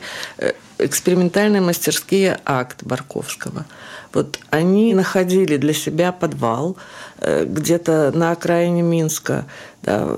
экспериментальные 0.80 1.62
мастерские 1.62 2.40
акт 2.46 2.84
Барковского. 2.84 3.66
Вот 4.14 4.40
они 4.50 4.94
находили 4.94 5.58
для 5.58 5.74
себя 5.74 6.12
подвал 6.12 6.78
э, 7.20 7.46
где-то 7.46 8.12
на 8.14 8.32
окраине 8.32 8.82
Минска, 8.82 9.46
да, 9.82 10.18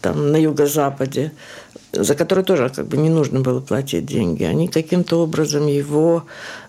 там 0.00 0.32
на 0.32 0.36
юго-западе, 0.36 1.32
за 1.92 2.14
который 2.14 2.44
тоже 2.44 2.70
как 2.74 2.86
бы 2.86 2.96
не 2.96 3.08
нужно 3.08 3.40
было 3.40 3.60
платить 3.60 4.06
деньги. 4.06 4.44
Они 4.44 4.68
каким-то 4.68 5.22
образом 5.22 5.66
его 5.66 6.24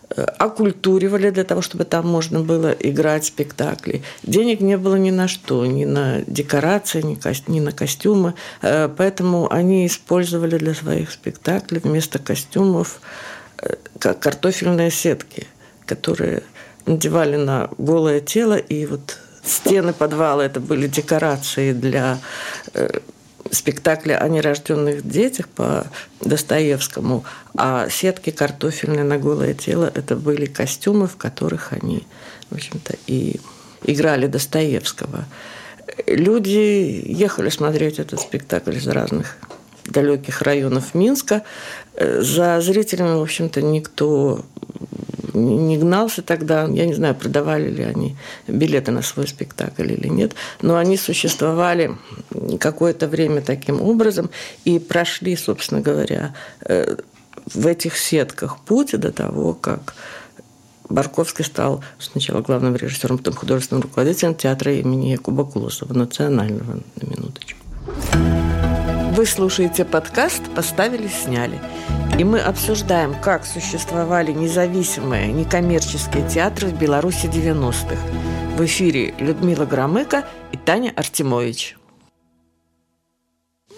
э, 0.09 0.21
оккультуривали 0.21 1.29
для 1.29 1.43
того, 1.43 1.61
чтобы 1.61 1.85
там 1.85 2.07
можно 2.07 2.39
было 2.41 2.71
играть 2.71 3.25
спектакли. 3.25 4.03
Денег 4.23 4.61
не 4.61 4.77
было 4.77 4.95
ни 4.95 5.11
на 5.11 5.27
что, 5.27 5.65
ни 5.65 5.85
на 5.85 6.21
декорации, 6.27 7.01
ни, 7.01 7.15
ко- 7.15 7.33
ни 7.47 7.59
на 7.59 7.71
костюмы. 7.71 8.33
Э, 8.61 8.89
поэтому 8.89 9.51
они 9.51 9.87
использовали 9.87 10.57
для 10.57 10.73
своих 10.73 11.11
спектаклей 11.11 11.81
вместо 11.83 12.19
костюмов 12.19 12.99
как 13.99 14.19
картофельные 14.19 14.91
сетки, 14.91 15.47
которые 15.85 16.43
надевали 16.85 17.37
на 17.37 17.69
голое 17.77 18.19
тело, 18.19 18.57
и 18.57 18.85
вот 18.85 19.17
стены 19.43 19.93
подвала 19.93 20.45
это 20.45 20.59
были 20.59 20.87
декорации 20.87 21.73
для 21.73 22.19
э, 22.73 22.99
спектакля 23.51 24.17
о 24.17 24.27
нерожденных 24.27 25.07
детях 25.07 25.47
по 25.49 25.87
Достоевскому, 26.21 27.23
а 27.55 27.89
сетки 27.89 28.29
картофельные 28.29 29.03
на 29.03 29.17
голое 29.17 29.53
тело 29.53 29.91
это 29.93 30.15
были 30.15 30.45
костюмы, 30.45 31.07
в 31.07 31.15
которых 31.17 31.73
они, 31.73 32.03
в 32.49 32.55
общем-то, 32.55 32.95
и 33.07 33.39
играли 33.83 34.27
Достоевского. 34.27 35.25
Люди 36.07 37.03
ехали 37.05 37.49
смотреть 37.49 37.99
этот 37.99 38.19
спектакль 38.19 38.75
из 38.75 38.87
разных 38.87 39.37
далеких 39.85 40.41
районов 40.41 40.95
Минска. 40.95 41.43
Э, 41.93 42.21
за 42.21 42.59
зрителями, 42.61 43.15
в 43.15 43.21
общем-то, 43.21 43.61
никто 43.61 44.43
не 45.35 45.77
гнался 45.77 46.21
тогда. 46.21 46.65
Я 46.65 46.85
не 46.85 46.93
знаю, 46.93 47.15
продавали 47.15 47.69
ли 47.69 47.83
они 47.83 48.15
билеты 48.47 48.91
на 48.91 49.01
свой 49.01 49.27
спектакль 49.27 49.91
или 49.91 50.07
нет, 50.07 50.33
но 50.61 50.77
они 50.77 50.97
существовали 50.97 51.95
какое-то 52.59 53.07
время 53.07 53.41
таким 53.41 53.81
образом 53.81 54.29
и 54.63 54.79
прошли, 54.79 55.35
собственно 55.35 55.81
говоря, 55.81 56.33
э, 56.61 56.95
в 57.53 57.67
этих 57.67 57.97
сетках 57.97 58.59
путь 58.59 58.99
до 58.99 59.11
того, 59.11 59.53
как 59.53 59.93
Барковский 60.89 61.43
стал 61.43 61.83
сначала 61.99 62.41
главным 62.41 62.75
режиссером, 62.75 63.17
потом 63.17 63.33
художественным 63.33 63.83
руководителем 63.83 64.35
театра 64.35 64.73
имени 64.73 65.09
Якуба 65.09 65.45
Кулусова, 65.45 65.93
национального, 65.93 66.79
на 66.95 67.05
минуточку. 67.05 67.59
Вы 69.15 69.25
слушаете 69.25 69.85
подкаст 69.85 70.43
«Поставили, 70.55 71.07
сняли». 71.07 71.59
И 72.17 72.23
мы 72.23 72.39
обсуждаем, 72.39 73.13
как 73.19 73.45
существовали 73.45 74.31
независимые, 74.31 75.33
некоммерческие 75.33 76.25
театры 76.29 76.69
в 76.69 76.79
Беларуси 76.79 77.25
90-х. 77.25 77.97
В 78.55 78.63
эфире 78.63 79.13
Людмила 79.19 79.65
Громыко 79.65 80.25
и 80.53 80.57
Таня 80.57 80.93
Артемович. 80.95 81.75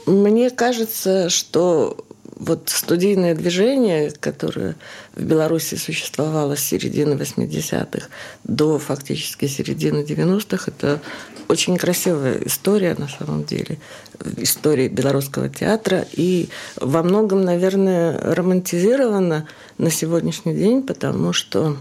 Мне 0.06 0.52
кажется, 0.52 1.30
что 1.30 2.06
вот 2.36 2.70
студийное 2.70 3.34
движение, 3.34 4.12
которое 4.12 4.76
в 5.16 5.24
Беларуси 5.24 5.74
существовало 5.74 6.56
с 6.56 6.64
середины 6.64 7.14
80-х 7.14 8.08
до 8.44 8.78
фактически 8.78 9.48
середины 9.48 10.04
90-х, 10.04 10.66
это 10.68 11.02
очень 11.50 11.78
красивая 11.78 12.40
история 12.46 12.96
на 12.96 13.08
самом 13.08 13.44
деле, 13.44 13.78
история 14.38 14.90
белорусского 14.90 15.50
театра 15.50 16.06
и 16.12 16.50
во 16.76 17.04
многом, 17.04 17.44
наверное, 17.44 18.18
романтизирована 18.20 19.48
на 19.78 19.92
сегодняшний 19.92 20.56
день, 20.56 20.84
потому 20.84 21.34
что 21.34 21.78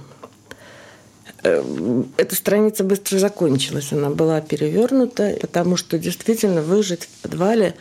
э, 1.42 2.05
эта 2.16 2.35
страница 2.35 2.85
быстро 2.85 3.18
закончилась, 3.18 3.92
она 3.92 4.11
была 4.11 4.40
перевернута, 4.40 5.37
потому 5.40 5.76
что 5.76 5.98
действительно 5.98 6.62
выжить 6.62 7.05
в 7.05 7.22
подвале 7.22 7.74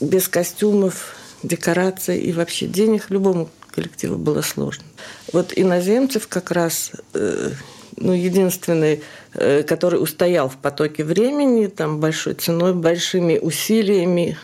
без 0.00 0.28
костюмов, 0.28 1.16
декораций 1.42 2.18
и 2.18 2.32
вообще 2.32 2.66
денег 2.66 3.10
любому 3.10 3.48
коллективу 3.74 4.16
было 4.16 4.42
сложно. 4.42 4.84
Вот 5.32 5.52
иноземцев 5.56 6.28
как 6.28 6.50
раз 6.50 6.92
э, 7.14 7.50
ну, 7.96 8.12
единственный, 8.12 9.02
э, 9.34 9.62
который 9.62 10.02
устоял 10.02 10.48
в 10.48 10.56
потоке 10.56 11.04
времени, 11.04 11.66
там 11.66 12.00
большой 12.00 12.34
ценой, 12.34 12.74
большими 12.74 13.38
усилиями, 13.38 14.36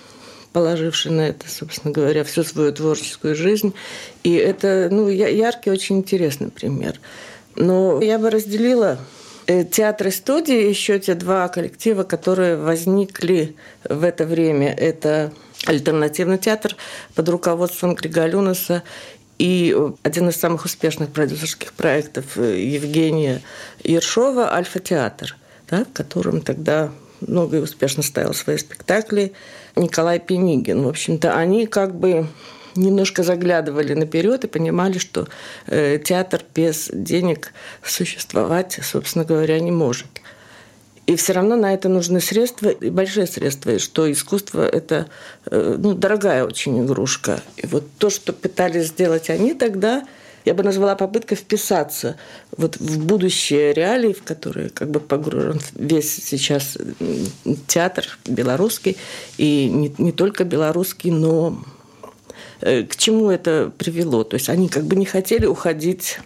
положивший 0.52 1.12
на 1.12 1.28
это, 1.28 1.48
собственно 1.48 1.92
говоря, 1.92 2.24
всю 2.24 2.42
свою 2.44 2.72
творческую 2.72 3.34
жизнь. 3.34 3.74
И 4.22 4.34
это 4.34 4.88
ну, 4.90 5.08
яркий, 5.08 5.70
очень 5.70 5.98
интересный 5.98 6.50
пример. 6.50 7.00
Но 7.56 8.00
я 8.00 8.18
бы 8.18 8.30
разделила 8.30 8.98
э, 9.46 9.64
театр 9.64 10.08
и 10.08 10.10
студии, 10.10 10.68
еще 10.68 10.98
те 10.98 11.14
два 11.14 11.48
коллектива, 11.48 12.02
которые 12.02 12.56
возникли 12.56 13.56
в 13.88 14.04
это 14.04 14.24
время. 14.24 14.72
Это 14.72 15.32
альтернативный 15.66 16.38
театр 16.38 16.76
под 17.14 17.28
руководством 17.28 17.94
Григалюнаса 17.94 18.82
и 19.38 19.76
один 20.02 20.28
из 20.28 20.36
самых 20.36 20.64
успешных 20.64 21.10
продюсерских 21.10 21.72
проектов 21.72 22.36
э, 22.36 22.60
Евгения 22.60 23.42
Ершова 23.84 24.52
«Альфа-театр», 24.52 25.36
да, 25.70 25.84
в 25.84 25.92
котором 25.92 26.40
тогда 26.40 26.90
много 27.20 27.58
и 27.58 27.60
успешно 27.60 28.02
ставил 28.02 28.34
свои 28.34 28.58
спектакли 28.58 29.32
Николай 29.76 30.18
Пенигин. 30.18 30.82
В 30.82 30.88
общем-то, 30.88 31.34
они 31.36 31.66
как 31.66 31.94
бы 31.94 32.26
немножко 32.74 33.22
заглядывали 33.22 33.94
наперед 33.94 34.44
и 34.44 34.48
понимали, 34.48 34.98
что 34.98 35.28
э, 35.66 35.98
театр 36.02 36.42
без 36.54 36.90
денег 36.92 37.52
существовать, 37.82 38.78
собственно 38.82 39.24
говоря, 39.24 39.58
не 39.60 39.70
может. 39.70 40.06
И 41.08 41.16
все 41.16 41.32
равно 41.32 41.56
на 41.56 41.72
это 41.72 41.88
нужны 41.88 42.20
средства, 42.20 42.68
и 42.68 42.90
большие 42.90 43.26
средства, 43.26 43.70
и 43.70 43.78
что 43.78 44.12
искусство– 44.12 44.68
это 44.68 45.08
э, 45.46 45.76
ну, 45.78 45.94
дорогая 45.94 46.44
очень 46.44 46.84
игрушка. 46.84 47.40
И 47.56 47.66
вот 47.66 47.84
то, 47.96 48.10
что 48.10 48.34
пытались 48.34 48.88
сделать 48.88 49.30
они 49.30 49.54
тогда, 49.54 50.06
я 50.44 50.52
бы 50.52 50.62
назвала 50.62 50.96
попыткой 50.96 51.38
вписаться 51.38 52.18
вот 52.54 52.76
в 52.76 53.06
будущее 53.06 53.72
реалии, 53.72 54.12
в 54.12 54.22
которые 54.22 54.68
как 54.68 54.90
бы 54.90 55.00
погружен 55.00 55.62
весь 55.74 56.14
сейчас 56.14 56.76
театр 57.66 58.04
белорусский, 58.26 58.98
и 59.38 59.66
не, 59.66 59.94
не 59.96 60.12
только 60.12 60.44
белорусский, 60.44 61.10
но 61.10 61.64
э, 62.60 62.82
к 62.82 62.98
чему 62.98 63.30
это 63.30 63.72
привело. 63.78 64.24
То 64.24 64.34
есть 64.34 64.50
они 64.50 64.68
как 64.68 64.84
бы 64.84 64.94
не 64.94 65.06
хотели 65.06 65.46
уходить 65.46 66.18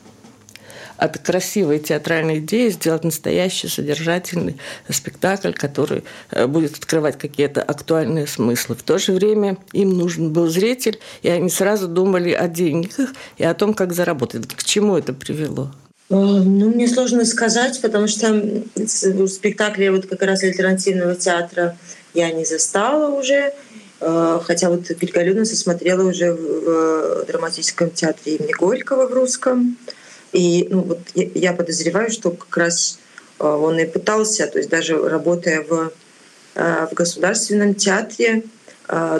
от 1.02 1.18
красивой 1.18 1.80
театральной 1.80 2.38
идеи 2.38 2.68
сделать 2.68 3.02
настоящий 3.02 3.66
содержательный 3.66 4.56
спектакль, 4.88 5.52
который 5.52 6.04
э, 6.30 6.46
будет 6.46 6.76
открывать 6.76 7.18
какие-то 7.18 7.60
актуальные 7.60 8.28
смыслы. 8.28 8.76
В 8.76 8.84
то 8.84 8.98
же 8.98 9.12
время 9.12 9.58
им 9.72 9.90
нужен 9.90 10.32
был 10.32 10.46
зритель, 10.46 11.00
и 11.22 11.28
они 11.28 11.50
сразу 11.50 11.88
думали 11.88 12.30
о 12.32 12.46
деньгах 12.46 13.10
и 13.36 13.44
о 13.44 13.54
том, 13.54 13.74
как 13.74 13.92
заработать. 13.92 14.46
К 14.46 14.62
чему 14.62 14.96
это 14.96 15.12
привело? 15.12 15.72
Ну, 16.08 16.68
мне 16.70 16.86
сложно 16.86 17.24
сказать, 17.24 17.80
потому 17.80 18.06
что 18.06 18.62
спектакли 19.26 19.88
вот 19.88 20.06
как 20.06 20.22
раз 20.22 20.44
альтернативного 20.44 21.16
театра 21.16 21.76
я 22.14 22.30
не 22.30 22.44
застала 22.44 23.12
уже. 23.12 23.52
Э, 24.00 24.38
хотя 24.44 24.70
вот 24.70 24.88
«Великолюдница» 24.88 25.56
смотрела 25.56 26.08
уже 26.08 26.32
в 26.32 27.24
драматическом 27.26 27.90
театре 27.90 28.36
имени 28.36 28.52
Горького 28.52 29.08
в 29.08 29.12
русском. 29.12 29.76
И 30.32 30.66
ну, 30.70 30.82
вот 30.82 31.00
я 31.14 31.52
подозреваю, 31.52 32.10
что 32.10 32.30
как 32.30 32.56
раз 32.56 32.98
э, 33.38 33.46
он 33.46 33.78
и 33.78 33.84
пытался, 33.84 34.46
то 34.46 34.58
есть 34.58 34.70
даже 34.70 34.96
работая 34.96 35.62
в, 35.62 35.92
э, 36.54 36.86
в 36.90 36.94
государственном 36.94 37.74
театре, 37.74 38.42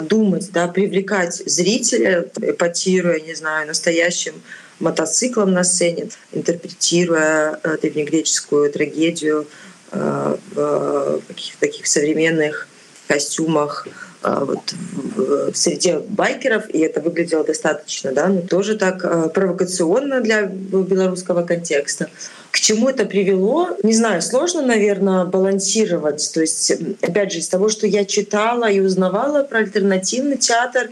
думать, 0.01 0.51
да, 0.51 0.67
привлекать 0.67 1.41
зрителя, 1.45 2.29
эпатируя, 2.41 3.19
не 3.21 3.33
знаю, 3.33 3.65
настоящим 3.65 4.33
мотоциклом 4.79 5.51
на 5.53 5.63
сцене, 5.63 6.09
интерпретируя 6.31 7.59
древнегреческую 7.81 8.71
трагедию 8.71 9.47
в 9.89 11.21
каких-то 11.27 11.59
таких 11.61 11.87
современных 11.87 12.67
костюмах, 13.07 13.87
вот 14.23 14.73
в 15.15 15.53
среде 15.53 15.99
байкеров, 15.99 16.69
и 16.69 16.79
это 16.79 17.01
выглядело 17.01 17.43
достаточно, 17.43 18.11
да, 18.11 18.27
но 18.27 18.41
тоже 18.41 18.77
так 18.77 19.03
а, 19.03 19.29
провокационно 19.29 20.21
для 20.21 20.43
белорусского 20.43 21.43
контекста. 21.43 22.09
К 22.51 22.59
чему 22.59 22.89
это 22.89 23.05
привело? 23.05 23.69
Не 23.83 23.93
знаю, 23.93 24.21
сложно, 24.21 24.61
наверное, 24.61 25.25
балансировать. 25.25 26.31
То 26.33 26.41
есть, 26.41 26.71
опять 27.01 27.33
же, 27.33 27.39
из 27.39 27.47
того, 27.49 27.69
что 27.69 27.87
я 27.87 28.05
читала 28.05 28.69
и 28.69 28.79
узнавала 28.79 29.43
про 29.43 29.59
альтернативный 29.59 30.37
театр, 30.37 30.89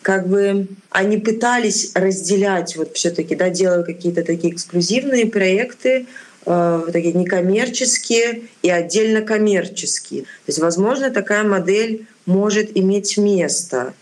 как 0.00 0.26
бы 0.26 0.66
они 0.90 1.18
пытались 1.18 1.92
разделять, 1.94 2.76
вот 2.76 2.96
все-таки, 2.96 3.36
да, 3.36 3.50
делая 3.50 3.84
какие-то 3.84 4.22
такие 4.22 4.54
эксклюзивные 4.54 5.26
проекты, 5.26 6.06
э, 6.44 6.82
такие 6.92 7.12
некоммерческие 7.12 8.42
и 8.62 8.70
отдельно 8.70 9.22
коммерческие. 9.22 10.22
То 10.22 10.48
есть, 10.48 10.58
возможно, 10.58 11.10
такая 11.10 11.44
модель 11.44 12.06
может 12.26 12.76
иметь 12.76 13.16
место. 13.18 13.94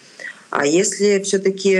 А 0.50 0.66
если 0.66 1.20
все-таки 1.20 1.76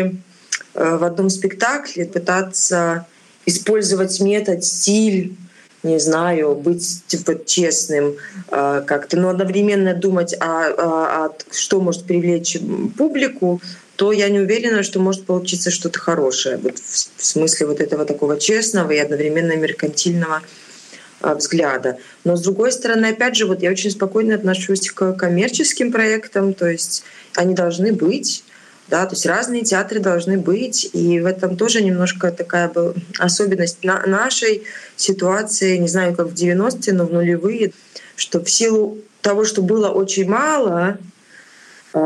э, 0.74 0.96
в 0.96 1.04
одном 1.04 1.30
спектакле 1.30 2.06
пытаться 2.06 3.06
использовать 3.46 4.20
метод, 4.20 4.64
стиль, 4.64 5.36
не 5.82 5.98
знаю, 5.98 6.54
быть 6.54 7.02
типа 7.06 7.44
честным 7.44 8.16
э, 8.50 8.82
как-то, 8.86 9.16
но 9.16 9.30
одновременно 9.30 9.94
думать, 9.94 10.34
а, 10.38 10.66
а, 10.66 11.26
а 11.26 11.32
что 11.52 11.80
может 11.80 12.04
привлечь 12.04 12.58
публику, 12.96 13.60
то 13.96 14.12
я 14.12 14.28
не 14.30 14.40
уверена, 14.40 14.82
что 14.82 14.98
может 14.98 15.26
получиться 15.26 15.70
что-то 15.70 15.98
хорошее. 15.98 16.56
Вот 16.58 16.78
в 16.78 17.24
смысле 17.24 17.66
вот 17.66 17.80
этого 17.80 18.04
такого 18.04 18.38
честного 18.38 18.92
и 18.92 18.98
одновременно 18.98 19.56
меркантильного 19.56 20.42
взгляда. 21.20 21.98
Но 22.24 22.36
с 22.36 22.42
другой 22.42 22.72
стороны, 22.72 23.06
опять 23.06 23.36
же, 23.36 23.46
вот 23.46 23.62
я 23.62 23.70
очень 23.70 23.90
спокойно 23.90 24.34
отношусь 24.34 24.90
к 24.90 25.12
коммерческим 25.12 25.92
проектам, 25.92 26.54
то 26.54 26.68
есть 26.68 27.04
они 27.34 27.54
должны 27.54 27.92
быть, 27.92 28.44
да, 28.88 29.06
то 29.06 29.14
есть 29.14 29.26
разные 29.26 29.62
театры 29.62 30.00
должны 30.00 30.36
быть, 30.36 30.90
и 30.92 31.20
в 31.20 31.26
этом 31.26 31.56
тоже 31.56 31.82
немножко 31.82 32.32
такая 32.32 32.68
была 32.68 32.94
особенность 33.18 33.84
на 33.84 34.04
нашей 34.06 34.64
ситуации, 34.96 35.76
не 35.76 35.88
знаю, 35.88 36.14
как 36.14 36.28
в 36.28 36.34
90-е, 36.34 36.92
но 36.94 37.06
в 37.06 37.12
нулевые, 37.12 37.72
что 38.16 38.42
в 38.42 38.50
силу 38.50 38.98
того, 39.20 39.44
что 39.44 39.62
было 39.62 39.88
очень 39.90 40.28
мало, 40.28 40.70
а, 40.78 40.98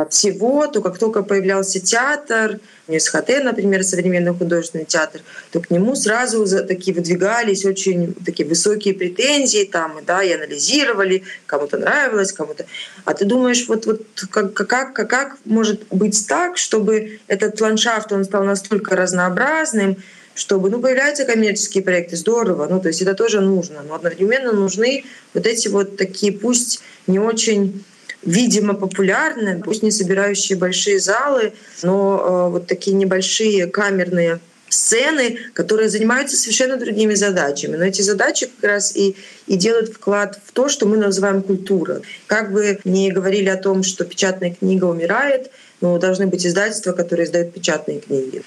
всего, 0.09 0.67
то 0.67 0.81
как 0.81 0.99
только 0.99 1.23
появлялся 1.23 1.79
театр, 1.79 2.61
СХТ, 2.89 3.43
например, 3.43 3.83
современный 3.85 4.35
художественный 4.35 4.85
театр, 4.85 5.23
то 5.51 5.61
к 5.61 5.71
нему 5.71 5.95
сразу 5.95 6.47
такие 6.67 6.95
выдвигались 6.95 7.65
очень 7.65 8.15
такие 8.15 8.49
высокие 8.49 8.95
претензии, 8.95 9.65
там, 9.65 9.99
да, 10.07 10.23
и 10.23 10.33
анализировали, 10.33 11.25
кому-то 11.47 11.79
нравилось, 11.79 12.33
кому-то. 12.33 12.67
А 13.05 13.15
ты 13.15 13.25
думаешь, 13.25 13.67
вот, 13.69 13.87
вот 13.87 14.03
как, 14.31 14.55
как, 14.55 14.93
как, 14.95 15.09
как 15.09 15.37
может 15.45 15.87
быть 15.91 16.27
так, 16.27 16.57
чтобы 16.57 17.21
этот 17.27 17.61
ландшафт, 17.61 18.13
он 18.13 18.25
стал 18.25 18.45
настолько 18.45 18.97
разнообразным, 18.97 19.97
чтобы, 20.35 20.69
ну, 20.69 20.81
появляются 20.81 21.25
коммерческие 21.25 21.83
проекты, 21.83 22.17
здорово, 22.17 22.67
ну, 22.69 22.81
то 22.81 22.89
есть 22.89 23.01
это 23.01 23.15
тоже 23.15 23.41
нужно, 23.41 23.83
но 23.87 23.95
одновременно 23.95 24.53
нужны 24.53 25.05
вот 25.33 25.47
эти 25.47 25.69
вот 25.69 25.97
такие, 25.97 26.33
пусть 26.33 26.81
не 27.07 27.19
очень 27.19 27.85
видимо, 28.25 28.75
популярны, 28.75 29.61
пусть 29.63 29.83
не 29.83 29.91
собирающие 29.91 30.59
большие 30.59 30.99
залы, 30.99 31.53
но 31.83 32.19
э, 32.19 32.51
вот 32.53 32.67
такие 32.67 32.97
небольшие 32.97 33.67
камерные 33.67 34.41
сцены, 34.69 35.39
которые 35.53 35.89
занимаются 35.89 36.37
совершенно 36.37 36.77
другими 36.77 37.15
задачами. 37.15 37.77
Но 37.77 37.85
эти 37.85 38.03
задачи 38.03 38.47
как 38.47 38.71
раз 38.71 38.97
и, 38.97 39.17
и 39.47 39.57
делают 39.57 39.91
вклад 39.91 40.39
в 40.45 40.53
то, 40.53 40.69
что 40.69 40.87
мы 40.87 40.97
называем 40.97 41.43
культура. 41.43 42.03
Как 42.27 42.53
бы 42.53 42.81
не 42.85 43.13
говорили 43.13 43.49
о 43.49 43.57
том, 43.57 43.83
что 43.83 44.05
печатная 44.05 44.55
книга 44.55 44.87
умирает, 44.87 45.51
но 45.81 45.99
должны 45.99 46.27
быть 46.27 46.47
издательства, 46.47 46.93
которые 46.93 47.27
издают 47.27 47.53
печатные 47.53 48.01
книги. 48.01 48.43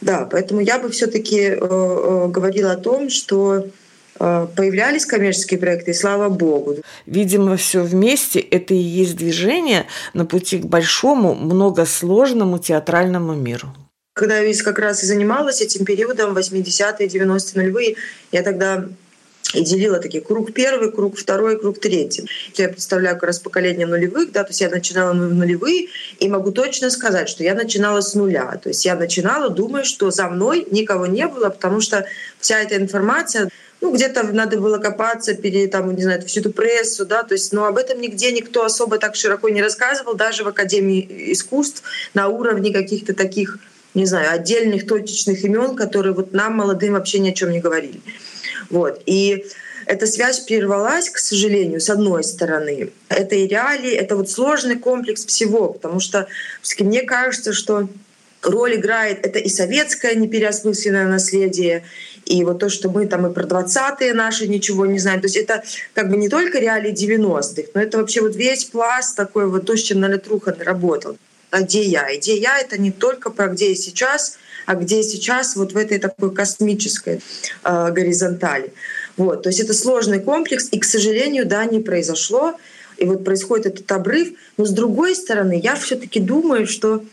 Да, 0.00 0.28
поэтому 0.30 0.60
я 0.60 0.78
бы 0.78 0.90
все-таки 0.90 1.40
э, 1.40 1.56
э, 1.58 2.28
говорила 2.28 2.72
о 2.72 2.76
том, 2.76 3.10
что 3.10 3.66
появлялись 4.18 5.06
коммерческие 5.06 5.58
проекты, 5.58 5.90
и 5.90 5.94
слава 5.94 6.28
богу. 6.28 6.76
Видимо, 7.06 7.56
все 7.56 7.82
вместе 7.82 8.40
это 8.40 8.74
и 8.74 8.78
есть 8.78 9.16
движение 9.16 9.86
на 10.14 10.26
пути 10.26 10.58
к 10.58 10.66
большому, 10.66 11.34
многосложному 11.34 12.58
театральному 12.58 13.34
миру. 13.34 13.68
Когда 14.14 14.38
я 14.38 14.62
как 14.62 14.78
раз 14.78 15.02
и 15.02 15.06
занималась 15.06 15.60
этим 15.60 15.84
периодом, 15.84 16.36
80-е, 16.36 17.06
90-е, 17.06 17.62
нулевые, 17.62 17.96
я 18.32 18.42
тогда 18.42 18.86
и 19.54 19.62
делила 19.62 19.98
такие 19.98 20.22
круг 20.22 20.52
первый, 20.52 20.90
круг 20.90 21.16
второй, 21.16 21.58
круг 21.58 21.78
третий. 21.78 22.28
Я 22.54 22.68
представляю 22.68 23.16
как 23.16 23.24
раз 23.24 23.38
поколение 23.38 23.86
нулевых, 23.86 24.32
да, 24.32 24.44
то 24.44 24.50
есть 24.50 24.60
я 24.60 24.68
начинала 24.68 25.12
в 25.12 25.34
нулевые, 25.34 25.88
и 26.18 26.28
могу 26.28 26.50
точно 26.50 26.90
сказать, 26.90 27.28
что 27.28 27.44
я 27.44 27.54
начинала 27.54 28.00
с 28.00 28.14
нуля. 28.14 28.58
То 28.62 28.70
есть 28.70 28.84
я 28.84 28.96
начинала, 28.96 29.48
думая, 29.48 29.84
что 29.84 30.10
за 30.10 30.28
мной 30.28 30.66
никого 30.70 31.06
не 31.06 31.26
было, 31.26 31.50
потому 31.50 31.80
что 31.80 32.06
вся 32.40 32.60
эта 32.60 32.76
информация 32.76 33.50
ну, 33.80 33.94
где-то 33.94 34.22
надо 34.22 34.58
было 34.58 34.78
копаться, 34.78 35.34
пере, 35.34 35.68
там, 35.68 35.94
не 35.94 36.02
знаю, 36.02 36.22
всю 36.22 36.40
эту 36.40 36.50
прессу, 36.50 37.04
да, 37.04 37.22
то 37.22 37.34
есть, 37.34 37.52
но 37.52 37.66
об 37.66 37.76
этом 37.76 38.00
нигде 38.00 38.32
никто 38.32 38.64
особо 38.64 38.98
так 38.98 39.16
широко 39.16 39.50
не 39.50 39.62
рассказывал, 39.62 40.14
даже 40.14 40.44
в 40.44 40.48
Академии 40.48 41.32
искусств 41.32 41.82
на 42.14 42.28
уровне 42.28 42.72
каких-то 42.72 43.14
таких, 43.14 43.58
не 43.92 44.06
знаю, 44.06 44.32
отдельных 44.32 44.86
точечных 44.86 45.44
имен, 45.44 45.76
которые 45.76 46.14
вот 46.14 46.32
нам, 46.32 46.54
молодым, 46.54 46.94
вообще 46.94 47.18
ни 47.18 47.30
о 47.30 47.32
чем 47.32 47.50
не 47.50 47.60
говорили. 47.60 48.00
Вот. 48.70 49.02
И 49.06 49.46
эта 49.86 50.06
связь 50.06 50.40
прервалась, 50.40 51.08
к 51.10 51.18
сожалению, 51.18 51.80
с 51.80 51.88
одной 51.90 52.24
стороны. 52.24 52.90
Это 53.08 53.34
и 53.36 53.46
реалии, 53.46 53.92
это 53.92 54.16
вот 54.16 54.28
сложный 54.28 54.76
комплекс 54.76 55.24
всего, 55.24 55.68
потому 55.68 56.00
что 56.00 56.26
мне 56.80 57.02
кажется, 57.02 57.52
что 57.52 57.88
роль 58.42 58.76
играет 58.76 59.24
это 59.24 59.38
и 59.38 59.48
советское 59.48 60.14
непереосмысленное 60.14 61.06
наследие, 61.06 61.84
и 62.24 62.42
вот 62.42 62.58
то, 62.58 62.68
что 62.68 62.90
мы 62.90 63.06
там 63.06 63.26
и 63.26 63.32
про 63.32 63.44
20-е 63.44 64.12
наши 64.12 64.48
ничего 64.48 64.84
не 64.86 64.98
знаем. 64.98 65.20
То 65.20 65.26
есть 65.26 65.36
это 65.36 65.62
как 65.94 66.10
бы 66.10 66.16
не 66.16 66.28
только 66.28 66.58
реалии 66.58 66.92
90-х, 66.92 67.70
но 67.74 67.80
это 67.80 67.98
вообще 67.98 68.20
вот 68.20 68.34
весь 68.34 68.64
пласт 68.64 69.16
такой 69.16 69.46
вот 69.46 69.66
то, 69.66 69.76
с 69.76 69.82
чем 69.82 70.00
Наля 70.00 70.18
Трухан 70.18 70.56
работал. 70.60 71.16
А 71.50 71.60
где 71.60 71.82
я? 71.84 72.10
И 72.10 72.18
где 72.18 72.36
я— 72.36 72.58
это 72.60 72.78
не 72.78 72.90
только 72.90 73.30
про 73.30 73.46
где 73.46 73.68
я 73.68 73.76
сейчас, 73.76 74.38
а 74.66 74.74
где 74.74 75.02
сейчас 75.02 75.56
вот 75.56 75.72
в 75.72 75.76
этой 75.76 75.98
такой 75.98 76.34
космической 76.34 77.20
э, 77.64 77.90
горизонтали. 77.92 78.72
Вот, 79.16 79.44
то 79.44 79.48
есть 79.48 79.60
это 79.60 79.72
сложный 79.72 80.20
комплекс, 80.20 80.68
и, 80.70 80.78
к 80.78 80.84
сожалению, 80.84 81.46
да, 81.46 81.64
не 81.64 81.80
произошло. 81.80 82.54
И 82.98 83.04
вот 83.04 83.24
происходит 83.24 83.66
этот 83.66 83.92
обрыв. 83.92 84.32
Но 84.56 84.64
с 84.64 84.70
другой 84.70 85.14
стороны, 85.14 85.58
я 85.62 85.74
все 85.74 85.96
таки 85.96 86.18
думаю, 86.18 86.66
что 86.66 87.04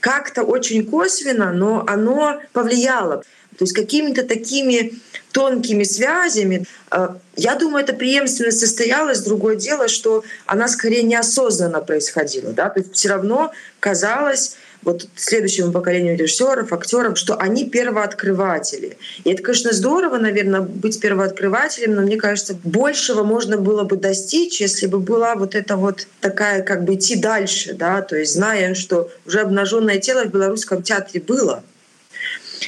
как-то 0.00 0.42
очень 0.42 0.84
косвенно, 0.84 1.52
но 1.52 1.84
оно 1.86 2.40
повлияло. 2.52 3.22
То 3.56 3.64
есть 3.64 3.72
какими-то 3.72 4.22
такими 4.22 4.92
тонкими 5.32 5.84
связями. 5.84 6.64
Э, 6.90 7.08
я 7.36 7.54
думаю, 7.56 7.84
эта 7.84 7.92
преемственность 7.92 8.60
состоялась. 8.60 9.20
Другое 9.20 9.56
дело, 9.56 9.88
что 9.88 10.24
она 10.46 10.68
скорее 10.68 11.02
неосознанно 11.02 11.80
происходила. 11.80 12.52
Да? 12.52 12.70
То 12.70 12.80
есть 12.80 12.94
все 12.94 13.08
равно 13.08 13.52
казалось 13.80 14.56
вот 14.88 15.06
следующему 15.16 15.70
поколению 15.70 16.16
режиссеров, 16.16 16.72
актеров, 16.72 17.18
что 17.18 17.36
они 17.36 17.68
первооткрыватели. 17.68 18.96
И 19.24 19.30
это, 19.30 19.42
конечно, 19.42 19.72
здорово, 19.72 20.16
наверное, 20.16 20.62
быть 20.62 20.98
первооткрывателем, 20.98 21.94
но 21.94 22.02
мне 22.02 22.16
кажется, 22.16 22.56
большего 22.64 23.22
можно 23.22 23.58
было 23.58 23.84
бы 23.84 23.96
достичь, 23.96 24.60
если 24.60 24.86
бы 24.86 24.98
была 24.98 25.34
вот 25.34 25.54
эта 25.54 25.76
вот 25.76 26.06
такая, 26.20 26.62
как 26.62 26.84
бы 26.84 26.94
идти 26.94 27.16
дальше, 27.16 27.74
да, 27.74 28.00
то 28.00 28.16
есть 28.16 28.32
зная, 28.32 28.74
что 28.74 29.10
уже 29.26 29.40
обнаженное 29.40 29.98
тело 29.98 30.24
в 30.24 30.30
белорусском 30.30 30.82
театре 30.82 31.20
было, 31.20 31.62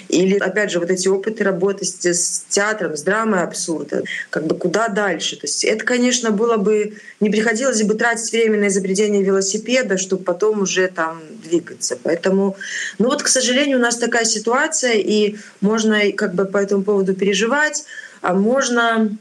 или, 0.08 0.38
опять 0.38 0.70
же, 0.70 0.80
вот 0.80 0.90
эти 0.90 1.08
опыты 1.08 1.44
работы 1.44 1.84
с, 1.84 2.04
с 2.04 2.44
театром, 2.48 2.96
с 2.96 3.02
драмой 3.02 3.42
абсурда, 3.42 4.02
как 4.30 4.46
бы 4.46 4.56
куда 4.56 4.88
дальше. 4.88 5.36
То 5.36 5.46
есть 5.46 5.64
это, 5.64 5.84
конечно, 5.84 6.30
было 6.30 6.56
бы... 6.56 6.94
Не 7.20 7.30
приходилось 7.30 7.82
бы 7.82 7.94
тратить 7.94 8.32
время 8.32 8.58
на 8.58 8.68
изобретение 8.68 9.22
велосипеда, 9.22 9.98
чтобы 9.98 10.24
потом 10.24 10.62
уже 10.62 10.88
там 10.88 11.20
двигаться. 11.44 11.98
Поэтому, 12.02 12.56
ну 12.98 13.08
вот, 13.08 13.22
к 13.22 13.28
сожалению, 13.28 13.78
у 13.78 13.82
нас 13.82 13.96
такая 13.96 14.24
ситуация, 14.24 14.94
и 14.94 15.36
можно 15.60 16.12
как 16.12 16.34
бы 16.34 16.44
по 16.46 16.58
этому 16.58 16.82
поводу 16.82 17.14
переживать, 17.14 17.84
а 18.22 18.34
можно 18.34 19.16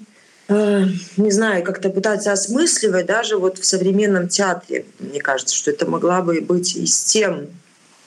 э, 0.47 0.85
не 1.17 1.31
знаю, 1.31 1.63
как-то 1.63 1.89
пытаться 1.89 2.31
осмысливать 2.31 3.05
даже 3.05 3.37
вот 3.37 3.59
в 3.59 3.65
современном 3.65 4.27
театре. 4.27 4.85
Мне 4.99 5.19
кажется, 5.19 5.55
что 5.55 5.71
это 5.71 5.85
могла 5.85 6.21
бы 6.21 6.41
быть 6.41 6.75
из 6.75 7.03
тем 7.03 7.47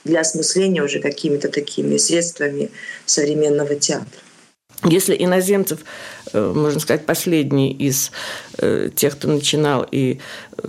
для 0.04 0.20
осмысления 0.20 0.82
уже 0.82 1.00
какими-то 1.00 1.48
такими 1.48 1.96
средствами 1.96 2.70
современного 3.06 3.76
театра. 3.76 4.20
Если 4.84 5.14
иноземцев, 5.16 5.80
э, 6.32 6.52
можно 6.54 6.80
сказать, 6.80 7.06
последний 7.06 7.72
из 7.72 8.10
э, 8.58 8.90
тех, 8.94 9.16
кто 9.16 9.28
начинал 9.28 9.86
и 9.88 10.18
э, 10.58 10.68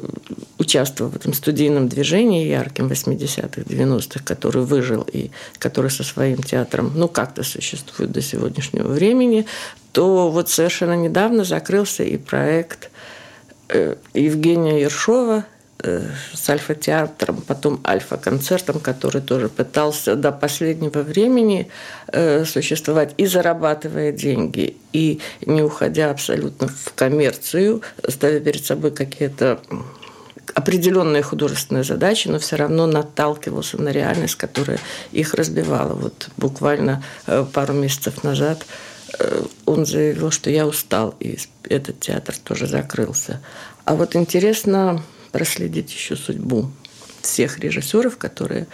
участвовал 0.59 1.09
в 1.09 1.15
этом 1.15 1.33
студийном 1.33 1.87
движении 1.89 2.47
ярким 2.47 2.89
80-х, 2.89 3.61
90-х, 3.61 4.23
который 4.23 4.63
выжил 4.63 5.01
и 5.11 5.31
который 5.57 5.89
со 5.89 6.03
своим 6.03 6.43
театром, 6.43 6.91
ну, 6.95 7.07
как-то 7.07 7.41
существует 7.41 8.11
до 8.11 8.21
сегодняшнего 8.21 8.87
времени, 8.87 9.47
то 9.93 10.29
вот 10.29 10.47
совершенно 10.47 10.95
недавно 10.95 11.43
закрылся 11.43 12.03
и 12.03 12.17
проект 12.17 12.91
Евгения 14.13 14.81
Ершова 14.81 15.45
с 15.83 16.49
альфа-театром, 16.49 17.43
потом 17.45 17.79
альфа-концертом, 17.85 18.79
который 18.79 19.21
тоже 19.21 19.49
пытался 19.49 20.15
до 20.15 20.31
последнего 20.31 20.99
времени 20.99 21.69
э, 22.07 22.45
существовать 22.45 23.13
и 23.17 23.25
зарабатывая 23.25 24.11
деньги, 24.11 24.77
и 24.93 25.19
не 25.45 25.61
уходя 25.61 26.09
абсолютно 26.11 26.67
в 26.67 26.93
коммерцию, 26.95 27.81
ставя 28.07 28.39
перед 28.39 28.65
собой 28.65 28.91
какие-то 28.91 29.59
определенные 30.53 31.23
художественные 31.23 31.83
задачи, 31.83 32.27
но 32.27 32.39
все 32.39 32.55
равно 32.55 32.85
наталкивался 32.85 33.81
на 33.81 33.89
реальность, 33.89 34.35
которая 34.35 34.79
их 35.11 35.33
разбивала. 35.33 35.93
Вот 35.93 36.29
буквально 36.37 37.03
э, 37.27 37.45
пару 37.51 37.73
месяцев 37.73 38.23
назад 38.23 38.65
он 39.65 39.85
заявил, 39.85 40.31
что 40.31 40.49
я 40.49 40.65
устал, 40.65 41.13
и 41.19 41.37
этот 41.69 41.99
театр 41.99 42.35
тоже 42.43 42.65
закрылся. 42.65 43.41
А 43.85 43.95
вот 43.95 44.15
интересно, 44.15 45.03
проследить 45.33 45.91
еще 45.91 46.15
судьбу 46.15 46.71
всех 47.21 47.59
режиссеров, 47.59 48.17
которые 48.17 48.67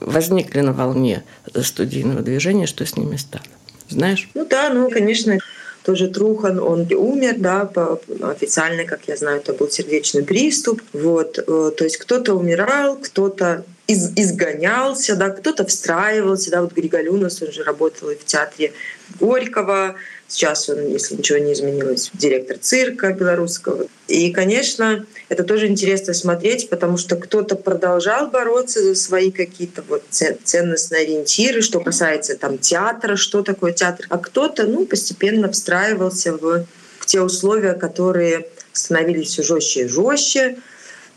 возникли 0.00 0.60
на 0.60 0.72
волне 0.72 1.22
студийного 1.62 2.22
движения, 2.22 2.66
что 2.66 2.84
с 2.84 2.96
ними 2.96 3.16
стало. 3.16 3.44
Знаешь? 3.88 4.28
Ну 4.34 4.46
да, 4.46 4.70
ну, 4.70 4.90
конечно, 4.90 5.38
тоже 5.84 6.08
Трухан, 6.08 6.58
он 6.58 6.86
умер, 6.92 7.36
да, 7.38 7.64
по, 7.64 8.00
официально, 8.22 8.84
как 8.84 9.00
я 9.08 9.16
знаю, 9.16 9.38
это 9.38 9.52
был 9.52 9.68
сердечный 9.68 10.22
приступ. 10.22 10.82
Вот, 10.92 11.38
э, 11.38 11.42
то 11.76 11.84
есть 11.84 11.96
кто-то 11.98 12.34
умирал, 12.34 12.96
кто-то 12.96 13.64
из, 13.86 14.12
изгонялся, 14.16 15.16
да, 15.16 15.30
кто-то 15.30 15.66
встраивался, 15.66 16.50
да, 16.50 16.62
вот 16.62 16.72
Григолюнос, 16.72 17.42
он 17.42 17.52
же 17.52 17.64
работал 17.64 18.10
и 18.10 18.16
в 18.16 18.24
театре 18.24 18.72
Горького, 19.18 19.96
Сейчас 20.30 20.68
он, 20.68 20.86
если 20.86 21.16
ничего 21.16 21.38
не 21.38 21.54
изменилось, 21.54 22.08
директор 22.14 22.56
цирка 22.56 23.12
белорусского. 23.12 23.88
И, 24.06 24.30
конечно, 24.30 25.04
это 25.28 25.42
тоже 25.42 25.66
интересно 25.66 26.14
смотреть, 26.14 26.68
потому 26.68 26.98
что 26.98 27.16
кто-то 27.16 27.56
продолжал 27.56 28.28
бороться 28.30 28.80
за 28.80 28.94
свои 28.94 29.32
какие-то 29.32 29.82
вот 29.88 30.04
ценностные 30.08 31.02
ориентиры, 31.02 31.62
что 31.62 31.80
касается 31.80 32.36
там 32.36 32.58
театра, 32.58 33.16
что 33.16 33.42
такое 33.42 33.72
театр, 33.72 34.06
а 34.08 34.18
кто-то 34.18 34.68
ну, 34.68 34.86
постепенно 34.86 35.50
встраивался 35.50 36.34
в, 36.34 36.64
в 37.00 37.06
те 37.06 37.20
условия, 37.22 37.72
которые 37.72 38.46
становились 38.72 39.30
все 39.30 39.42
жестче 39.42 39.86
и 39.86 39.88
жестче. 39.88 40.58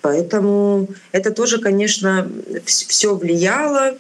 Поэтому 0.02 0.88
это 1.12 1.30
тоже, 1.30 1.60
конечно, 1.60 2.32
все 2.66 3.16
влияло. 3.16 3.96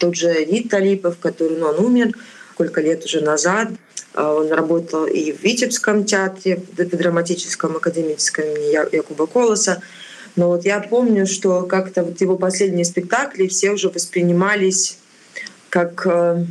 Тот 0.00 0.16
же 0.16 0.32
Рид 0.44 0.70
Талипов, 0.70 1.18
который 1.20 1.56
ну, 1.56 1.66
он 1.66 1.84
умер 1.84 2.14
сколько 2.56 2.80
лет 2.80 3.04
уже 3.04 3.20
назад, 3.20 3.68
он 4.22 4.50
работал 4.50 5.06
и 5.06 5.32
в 5.32 5.42
Витебском 5.42 6.04
театре, 6.04 6.60
в 6.76 6.96
драматическом 6.96 7.76
академическом 7.76 8.44
имени 8.44 8.94
Якуба 8.96 9.26
Колоса. 9.26 9.82
Но 10.36 10.48
вот 10.48 10.64
я 10.64 10.80
помню, 10.80 11.26
что 11.26 11.62
как-то 11.62 12.02
вот 12.02 12.20
его 12.20 12.36
последние 12.36 12.84
спектакли 12.84 13.46
все 13.46 13.70
уже 13.70 13.88
воспринимались 13.88 14.98
как... 15.68 16.06
Э, 16.06 16.44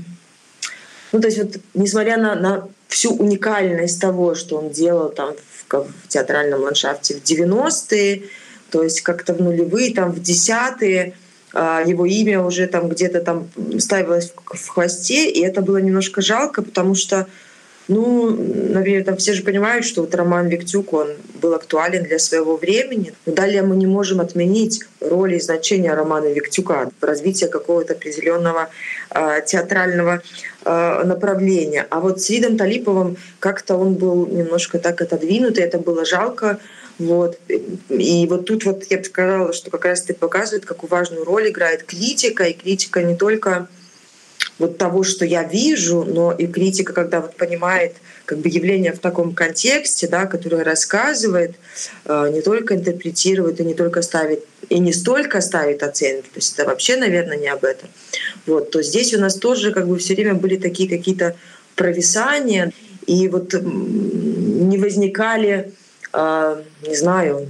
ну, 1.11 1.19
то 1.19 1.27
есть 1.27 1.37
вот 1.37 1.55
несмотря 1.73 2.17
на, 2.17 2.35
на 2.35 2.67
всю 2.87 3.15
уникальность 3.15 3.99
того, 3.99 4.35
что 4.35 4.57
он 4.57 4.69
делал 4.69 5.09
там 5.09 5.33
в, 5.33 5.73
в 5.73 6.07
театральном 6.07 6.61
ландшафте 6.61 7.15
в 7.15 7.23
90-е, 7.23 8.23
то 8.69 8.83
есть 8.83 9.01
как-то 9.01 9.33
в 9.33 9.41
нулевые, 9.41 9.93
там 9.93 10.11
в 10.11 10.21
десятые, 10.21 11.13
а, 11.53 11.81
его 11.85 12.05
имя 12.05 12.41
уже 12.43 12.67
там 12.67 12.89
где-то 12.89 13.21
там 13.21 13.47
ставилось 13.79 14.33
в 14.45 14.67
хвосте, 14.67 15.29
и 15.29 15.41
это 15.41 15.61
было 15.61 15.77
немножко 15.77 16.21
жалко, 16.21 16.61
потому 16.61 16.95
что 16.95 17.27
ну, 17.87 18.31
наверное, 18.31 19.15
все 19.15 19.33
же 19.33 19.43
понимают, 19.43 19.85
что 19.85 20.01
вот 20.01 20.15
Роман 20.15 20.47
Виктюк, 20.47 20.93
он 20.93 21.09
был 21.41 21.53
актуален 21.53 22.03
для 22.03 22.17
своего 22.17 22.57
времени. 22.57 23.13
Но 23.25 23.33
далее 23.33 23.61
мы 23.61 23.75
не 23.75 23.85
можем 23.85 24.21
отменить 24.21 24.83
роли 24.99 25.35
и 25.35 25.39
значения 25.39 25.93
Романа 25.93 26.33
Виктюка 26.33 26.89
в 26.99 27.03
развитии 27.03 27.45
какого-то 27.45 27.93
определенного 27.93 28.69
э, 29.11 29.41
театрального 29.45 30.23
э, 30.63 31.03
направления. 31.03 31.85
А 31.91 31.99
вот 31.99 32.21
с 32.21 32.29
Ридом 32.31 32.57
Талиповым 32.57 33.17
как-то 33.39 33.75
он 33.75 33.93
был 33.93 34.25
немножко 34.25 34.79
так 34.79 35.01
отодвинут, 35.01 35.59
и 35.59 35.61
это 35.61 35.77
было 35.77 36.05
жалко. 36.05 36.59
Вот. 36.97 37.37
И 37.89 38.25
вот 38.27 38.45
тут 38.45 38.65
вот 38.65 38.85
я 38.89 38.97
бы 38.97 39.03
сказала, 39.03 39.53
что 39.53 39.69
как 39.69 39.85
раз 39.85 40.03
это 40.05 40.15
показывает, 40.15 40.65
какую 40.65 40.89
важную 40.89 41.23
роль 41.23 41.49
играет 41.49 41.83
критика, 41.83 42.45
и 42.45 42.53
критика 42.53 43.03
не 43.03 43.15
только 43.15 43.67
вот 44.57 44.77
того, 44.77 45.03
что 45.03 45.25
я 45.25 45.43
вижу, 45.43 46.03
но 46.03 46.31
и 46.31 46.47
критика, 46.47 46.93
когда 46.93 47.21
вот 47.21 47.35
понимает 47.35 47.95
как 48.25 48.39
бы 48.39 48.49
явление 48.49 48.93
в 48.93 48.99
таком 48.99 49.33
контексте, 49.33 50.07
да, 50.07 50.25
которое 50.25 50.63
рассказывает, 50.63 51.55
э, 52.05 52.29
не 52.33 52.41
только 52.41 52.75
интерпретирует 52.75 53.59
и 53.59 53.65
не 53.65 53.73
только 53.73 54.01
ставит 54.01 54.45
и 54.69 54.79
не 54.79 54.93
столько 54.93 55.41
ставит 55.41 55.83
оценки, 55.83 56.27
то 56.27 56.37
есть 56.37 56.57
это 56.57 56.67
вообще, 56.67 56.95
наверное, 56.95 57.37
не 57.37 57.47
об 57.47 57.63
этом. 57.63 57.89
Вот, 58.47 58.71
то 58.71 58.81
здесь 58.81 59.13
у 59.13 59.19
нас 59.19 59.35
тоже 59.35 59.71
как 59.71 59.87
бы 59.87 59.97
все 59.97 60.15
время 60.15 60.33
были 60.35 60.57
такие 60.57 60.89
какие-то 60.89 61.35
провисания, 61.75 62.71
и 63.05 63.27
вот 63.27 63.53
не 63.53 64.77
возникали, 64.77 65.73
э, 66.13 66.63
не 66.87 66.95
знаю, 66.95 67.47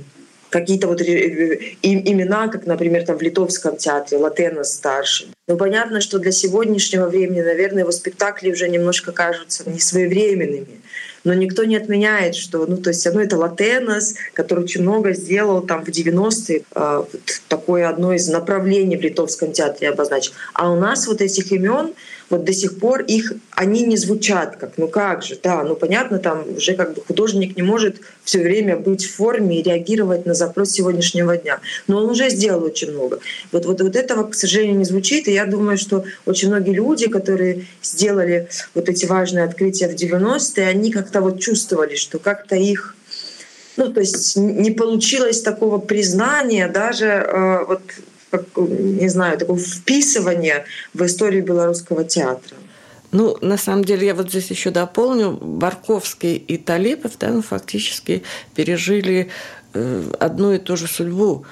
какие-то 0.49 0.87
вот 0.87 1.01
имена, 1.01 2.47
как, 2.47 2.65
например, 2.65 3.05
там 3.05 3.17
в 3.17 3.21
Литовском 3.21 3.77
театре, 3.77 4.17
Латенос 4.17 4.73
старший. 4.73 5.27
Но 5.47 5.57
понятно, 5.57 6.01
что 6.01 6.19
для 6.19 6.31
сегодняшнего 6.31 7.07
времени, 7.07 7.41
наверное, 7.41 7.81
его 7.81 7.91
спектакли 7.91 8.51
уже 8.51 8.69
немножко 8.69 9.11
кажутся 9.11 9.69
несвоевременными 9.69 10.81
но 11.25 11.33
никто 11.33 11.65
не 11.65 11.75
отменяет, 11.75 12.35
что, 12.35 12.65
ну, 12.65 12.77
то 12.77 12.91
есть, 12.91 13.05
одно 13.05 13.21
это 13.21 13.35
Латенос, 13.35 14.13
который 14.33 14.63
очень 14.63 14.83
много 14.83 15.11
сделал 15.13 15.61
там 15.61 15.83
в 15.83 15.89
90-е, 15.89 16.63
э, 16.73 17.03
вот 17.11 17.41
такое 17.49 17.89
одно 17.89 18.13
из 18.13 18.29
направлений 18.29 18.95
в 18.95 19.01
литовском 19.01 19.51
театре 19.51 19.89
обозначил. 19.89 20.33
А 20.53 20.71
у 20.71 20.79
нас 20.79 21.07
вот 21.07 21.21
этих 21.21 21.51
имен 21.51 21.93
вот 22.29 22.43
до 22.43 22.53
сих 22.53 22.79
пор 22.79 23.01
их, 23.01 23.33
они 23.51 23.83
не 23.83 23.97
звучат 23.97 24.57
как, 24.57 24.77
ну 24.77 24.87
как 24.87 25.23
же, 25.23 25.39
да, 25.41 25.63
ну 25.63 25.75
понятно, 25.75 26.19
там 26.19 26.45
уже 26.57 26.73
как 26.73 26.93
бы 26.93 27.01
художник 27.01 27.55
не 27.55 27.63
может 27.63 28.01
все 28.23 28.39
время 28.39 28.77
быть 28.77 29.05
в 29.05 29.15
форме 29.15 29.59
и 29.59 29.63
реагировать 29.63 30.25
на 30.25 30.33
запрос 30.33 30.71
сегодняшнего 30.71 31.37
дня. 31.37 31.59
Но 31.87 31.97
он 31.97 32.09
уже 32.09 32.29
сделал 32.29 32.63
очень 32.63 32.91
много. 32.91 33.19
Вот, 33.51 33.65
вот, 33.65 33.81
вот 33.81 33.95
этого, 33.95 34.23
к 34.23 34.35
сожалению, 34.35 34.77
не 34.77 34.85
звучит. 34.85 35.27
И 35.27 35.33
я 35.33 35.45
думаю, 35.45 35.77
что 35.77 36.03
очень 36.25 36.49
многие 36.49 36.73
люди, 36.73 37.07
которые 37.07 37.67
сделали 37.81 38.49
вот 38.73 38.89
эти 38.89 39.05
важные 39.05 39.45
открытия 39.45 39.87
в 39.87 39.93
90-е, 39.93 40.67
они 40.67 40.91
как 40.91 41.05
как-то 41.05 41.21
вот 41.21 41.39
чувствовали, 41.39 41.95
что 41.95 42.19
как-то 42.19 42.55
их 42.55 42.95
ну, 43.77 43.91
то 43.91 43.99
есть 43.99 44.37
не 44.37 44.71
получилось 44.71 45.41
такого 45.41 45.79
признания, 45.79 46.69
даже 46.69 47.07
э, 47.07 47.65
вот, 47.67 47.81
как, 48.37 48.45
не 48.57 49.09
знаю, 49.09 49.37
такого 49.37 49.59
вписывания 49.59 50.65
в 50.93 51.05
историю 51.05 51.43
белорусского 51.43 52.03
театра. 52.03 52.55
Ну, 53.11 53.37
на 53.41 53.57
самом 53.57 53.85
деле, 53.85 54.07
я 54.07 54.15
вот 54.15 54.29
здесь 54.29 54.49
еще 54.49 54.71
дополню, 54.71 55.31
Барковский 55.31 56.35
и 56.35 56.57
Талипов, 56.57 57.13
да, 57.17 57.29
ну, 57.29 57.41
фактически 57.41 58.23
пережили 58.55 59.29
э, 59.73 60.03
одну 60.19 60.51
и 60.51 60.57
ту 60.57 60.75
же 60.75 60.87
судьбу. 60.87 61.45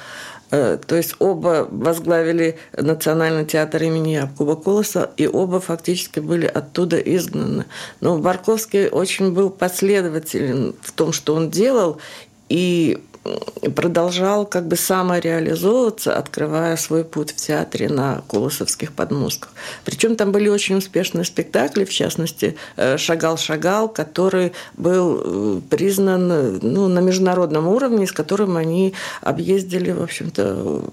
Э, 0.52 0.78
то 0.86 0.96
есть 0.96 1.16
оба 1.20 1.68
возглавили 1.72 2.58
Национальный 2.78 3.46
театр 3.46 3.82
имени 3.84 4.12
Якуба 4.12 4.56
Колоса, 4.56 5.10
и 5.18 5.26
оба 5.26 5.60
фактически 5.60 6.20
были 6.20 6.46
оттуда 6.46 6.98
изгнаны. 6.98 7.66
Но 8.02 8.18
Барковский 8.18 8.90
очень 8.90 9.32
был 9.32 9.50
последователен 9.50 10.76
в 10.82 10.92
том, 10.92 11.14
что 11.14 11.34
он 11.34 11.50
делал, 11.50 11.98
и 12.50 13.02
продолжал 13.76 14.46
как 14.46 14.68
бы 14.68 14.76
самореализовываться, 14.76 16.18
открывая 16.18 16.76
свой 16.76 17.04
путь 17.06 17.32
в 17.32 17.38
театре 17.38 17.88
на 17.90 18.22
Колосовских 18.28 18.92
подмостках. 18.92 19.52
Причем 19.86 20.16
там 20.16 20.32
были 20.32 20.50
очень 20.50 20.76
успешные 20.76 21.24
спектакли, 21.24 21.86
в 21.86 21.90
частности 21.90 22.58
э, 22.76 22.98
«Шагал-шагал», 22.98 23.88
который 23.88 24.54
был 24.76 25.22
э, 25.24 25.62
признан 25.70 26.60
ну, 26.60 26.88
на 26.88 27.00
международном 27.00 27.68
уровне, 27.68 28.08
с 28.08 28.12
которым 28.12 28.58
они 28.58 28.94
объездили, 29.22 29.92
в 29.92 30.02
общем-то, 30.04 30.84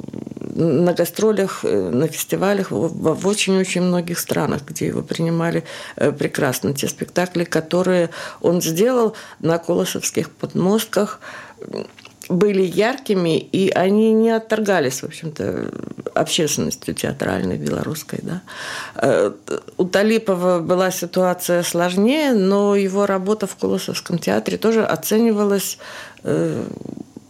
на 0.55 0.93
гастролях, 0.93 1.65
э, 1.65 1.91
на 1.91 2.07
фестивалях 2.07 2.71
в 2.71 3.27
очень-очень 3.27 3.83
многих 3.83 4.19
странах, 4.19 4.63
где 4.67 4.87
его 4.87 5.03
принимали 5.03 5.65
э, 5.97 6.13
прекрасно. 6.13 6.75
Те 6.75 6.87
спектакли, 6.89 7.45
которые 7.45 8.11
он 8.41 8.63
сделал 8.63 9.15
на 9.41 9.59
Колосовских 9.59 10.31
подмостках, 10.31 11.21
были 12.31 12.63
яркими, 12.63 13.39
и 13.39 13.71
они 13.71 14.13
не 14.13 14.31
отторгались, 14.31 15.03
в 15.03 15.07
общем-то, 15.07 15.71
общественностью 16.15 16.95
театральной 16.95 17.59
белорусской. 17.59 18.21
Да. 18.23 18.43
Э, 18.95 19.33
у 19.77 19.85
Талипова 19.85 20.61
была 20.61 20.91
ситуация 20.91 21.63
сложнее, 21.63 22.33
но 22.33 22.77
его 22.77 23.07
работа 23.07 23.47
в 23.47 23.57
Колосовском 23.57 24.19
театре 24.19 24.57
тоже 24.57 24.85
оценивалась 24.85 25.79
э, 26.23 26.65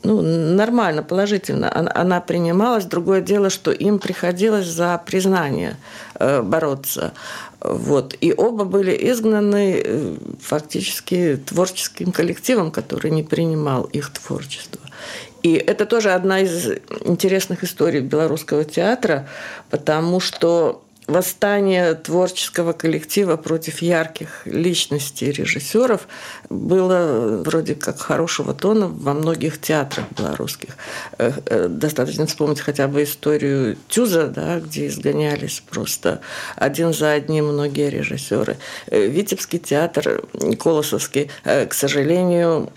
ну, 0.02 0.22
нормально, 0.22 1.02
положительно. 1.02 1.70
Она, 1.94 2.20
принималась. 2.20 2.84
Другое 2.84 3.20
дело, 3.20 3.50
что 3.50 3.70
им 3.70 3.98
приходилось 3.98 4.66
за 4.66 5.00
признание 5.04 5.76
э, 6.14 6.42
бороться. 6.42 7.12
Вот. 7.60 8.16
И 8.20 8.32
оба 8.36 8.64
были 8.64 8.92
изгнаны 9.10 10.16
фактически 10.40 11.38
творческим 11.44 12.12
коллективом, 12.12 12.70
который 12.70 13.10
не 13.10 13.22
принимал 13.22 13.84
их 13.84 14.10
творчество. 14.10 14.80
И 15.42 15.54
это 15.54 15.86
тоже 15.86 16.12
одна 16.12 16.40
из 16.40 16.68
интересных 17.04 17.64
историй 17.64 18.00
белорусского 18.00 18.64
театра, 18.64 19.28
потому 19.70 20.20
что 20.20 20.82
восстание 21.10 21.94
творческого 21.94 22.72
коллектива 22.72 23.36
против 23.36 23.82
ярких 23.82 24.46
личностей 24.46 25.30
режиссеров 25.30 26.06
было 26.48 27.42
вроде 27.44 27.74
как 27.74 28.00
хорошего 28.00 28.54
тона 28.54 28.88
во 28.88 29.12
многих 29.12 29.60
театрах 29.60 30.06
белорусских. 30.16 30.76
Э, 31.18 31.32
э, 31.46 31.68
достаточно 31.68 32.26
вспомнить 32.26 32.60
хотя 32.60 32.88
бы 32.88 33.02
историю 33.02 33.76
Тюза, 33.88 34.28
да, 34.28 34.60
где 34.60 34.86
изгонялись 34.86 35.62
просто 35.68 36.20
один 36.56 36.94
за 36.94 37.12
одним 37.12 37.46
многие 37.46 37.90
режиссеры. 37.90 38.56
Э, 38.86 39.06
Витебский 39.06 39.58
театр, 39.58 40.22
Колосовский, 40.58 41.30
к 41.44 41.72
сожалению, 41.74 42.70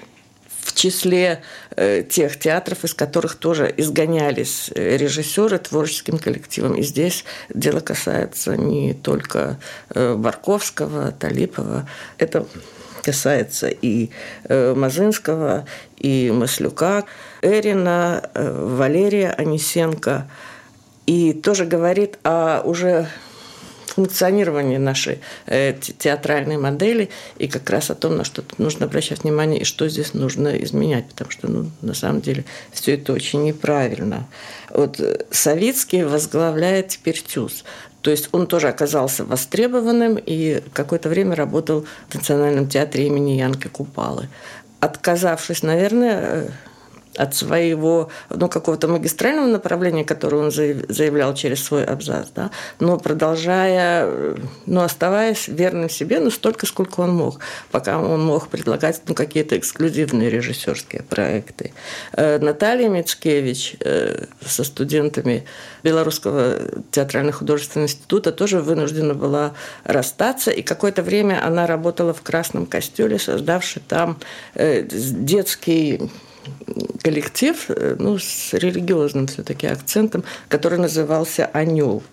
в 0.64 0.74
числе 0.74 1.42
э, 1.76 2.04
тех 2.04 2.40
театров, 2.40 2.84
из 2.84 2.94
которых 2.94 3.36
тоже 3.36 3.74
изгонялись 3.76 4.72
э, 4.74 4.98
режиссеры 4.98 5.60
творческим 5.60 6.18
коллективом. 6.18 6.76
И 6.76 6.84
здесь 6.84 7.26
дело 7.54 7.82
касается 7.82 8.56
не 8.56 8.94
только 8.94 9.60
э, 9.94 10.16
Барковского, 10.16 11.12
Талипова. 11.12 11.88
Это 12.18 12.46
касается 13.02 13.68
и 13.68 14.12
Мазынского, 14.48 15.66
и 15.98 16.32
Маслюка, 16.34 17.04
Эрина, 17.42 18.30
Валерия 18.34 19.32
Анисенко. 19.32 20.30
И 21.06 21.34
тоже 21.34 21.66
говорит 21.66 22.18
о 22.24 22.62
уже 22.62 23.10
функционирование 23.94 24.80
нашей 24.80 25.20
э, 25.46 25.74
театральной 25.74 26.58
модели 26.58 27.10
и 27.38 27.48
как 27.48 27.70
раз 27.70 27.92
о 27.92 27.96
том, 27.96 28.18
на 28.18 28.24
что 28.24 28.42
тут 28.42 28.60
нужно 28.60 28.86
обращать 28.86 29.24
внимание 29.24 29.62
и 29.62 29.64
что 29.66 29.88
здесь 29.88 30.14
нужно 30.14 30.50
изменять, 30.64 31.06
потому 31.08 31.32
что 31.32 31.48
ну, 31.48 31.70
на 31.82 31.94
самом 31.94 32.22
деле 32.22 32.46
все 32.72 32.96
это 32.96 33.14
очень 33.14 33.44
неправильно. 33.44 34.28
Вот 34.70 35.00
э, 35.00 35.26
Савицкий 35.32 36.04
возглавляет 36.04 36.90
теперь 36.90 37.22
ТЮЗ. 37.22 37.64
То 38.02 38.12
есть 38.12 38.30
он 38.34 38.48
тоже 38.48 38.68
оказался 38.68 39.24
востребованным 39.24 40.18
и 40.18 40.62
какое-то 40.74 41.08
время 41.08 41.36
работал 41.36 41.86
в 42.10 42.16
Национальном 42.16 42.68
театре 42.68 43.08
имени 43.08 43.32
Янки 43.40 43.68
Купалы. 43.68 44.28
Отказавшись, 44.82 45.64
наверное, 45.64 46.20
э, 46.22 46.50
от 47.18 47.36
своего 47.36 48.10
ну, 48.30 48.50
какого-то 48.50 48.88
магистрального 48.88 49.48
направления, 49.48 50.04
которое 50.04 50.38
он 50.38 50.52
заявлял 50.52 51.34
через 51.34 51.64
свой 51.64 51.86
абзац, 51.86 52.28
да, 52.36 52.52
но 52.80 52.98
продолжая, 52.98 54.36
ну, 54.66 54.82
оставаясь 54.82 55.48
верным 55.48 55.90
себе, 55.90 56.20
ну, 56.20 56.32
столько, 56.32 56.66
сколько 56.66 57.02
он 57.02 57.12
мог, 57.12 57.40
пока 57.72 58.00
он 58.00 58.26
мог 58.26 58.48
предлагать 58.48 59.02
ну, 59.08 59.16
какие-то 59.16 59.58
эксклюзивные 59.58 60.30
режиссерские 60.30 61.04
проекты. 61.04 61.74
Э, 62.14 62.40
Наталья 62.40 62.90
Мицкевич 62.90 63.76
э, 63.80 64.26
со 64.46 64.64
студентами 64.64 65.46
Белорусского 65.84 66.60
театрально-художественного 66.92 67.88
института 67.88 68.32
тоже 68.32 68.62
вынуждена 68.62 69.14
была 69.14 69.54
расстаться, 69.84 70.52
и 70.52 70.62
какое-то 70.62 71.04
время 71.04 71.46
она 71.46 71.68
работала 71.68 72.14
в 72.14 72.22
Красном 72.22 72.66
костюле, 72.66 73.20
создавший 73.20 73.82
там 73.88 74.18
э, 74.56 74.82
детский 74.84 76.10
коллектив 77.02 77.66
э, 77.70 77.96
ну, 78.00 78.18
с 78.18 78.54
религиозным 78.54 79.28
все-таки 79.28 79.68
акцентом, 79.68 80.24
который 80.48 80.80
назывался 80.80 81.46
«Анел». 81.54 82.04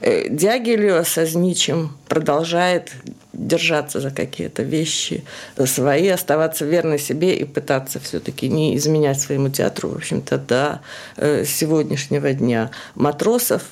Э, 0.00 0.28
Дягилева 0.28 1.04
со 1.04 1.24
Зничем 1.24 1.96
продолжает 2.08 2.92
держаться 3.32 4.00
за 4.00 4.10
какие-то 4.10 4.62
вещи 4.62 5.24
свои, 5.64 6.08
оставаться 6.08 6.64
верной 6.64 6.98
себе 6.98 7.36
и 7.36 7.44
пытаться 7.44 8.00
все-таки 8.00 8.48
не 8.48 8.76
изменять 8.76 9.20
своему 9.20 9.48
театру, 9.48 9.90
в 9.90 9.96
общем-то, 9.96 10.38
до 10.38 10.80
э, 11.16 11.44
сегодняшнего 11.44 12.32
дня. 12.32 12.70
Матросов 12.94 13.62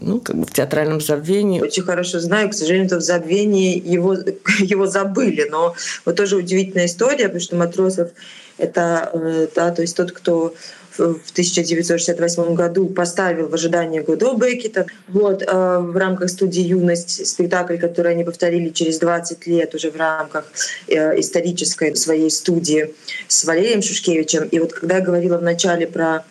ну, 0.00 0.20
как 0.20 0.36
бы 0.36 0.46
в 0.46 0.52
театральном 0.52 1.02
забвении. 1.02 1.60
Очень 1.60 1.82
хорошо 1.82 2.18
знаю, 2.18 2.48
к 2.48 2.54
сожалению, 2.54 2.96
в 2.96 3.02
забвении 3.02 3.78
его, 3.78 4.14
его 4.58 4.86
забыли, 4.86 5.46
но 5.50 5.74
вот 6.06 6.16
тоже 6.16 6.36
удивительная 6.36 6.86
история, 6.86 7.24
потому 7.24 7.40
что 7.40 7.56
Матросов 7.56 8.10
это 8.58 9.10
э, 9.12 9.48
да, 9.54 9.70
то 9.70 9.82
есть 9.82 9.96
тот, 9.96 10.12
кто 10.12 10.54
в 10.96 11.30
1968 11.32 12.54
году 12.54 12.86
поставил 12.86 13.48
в 13.48 13.54
ожидании 13.54 14.00
Годо 14.00 14.34
Беккета. 14.34 14.86
Вот, 15.08 15.42
э, 15.42 15.46
в 15.46 15.96
рамках 15.96 16.30
студии 16.30 16.62
«Юность» 16.62 17.26
спектакль, 17.26 17.78
который 17.78 18.12
они 18.12 18.24
повторили 18.24 18.68
через 18.70 18.98
20 18.98 19.46
лет 19.46 19.74
уже 19.74 19.90
в 19.90 19.96
рамках 19.96 20.44
э, 20.86 21.18
исторической 21.20 21.94
своей 21.96 22.30
студии 22.30 22.94
с 23.26 23.44
Валерием 23.44 23.82
Шушкевичем. 23.82 24.44
И 24.44 24.58
вот 24.60 24.72
когда 24.72 24.96
я 24.96 25.00
говорила 25.00 25.38
вначале 25.38 25.86
про 25.86 26.24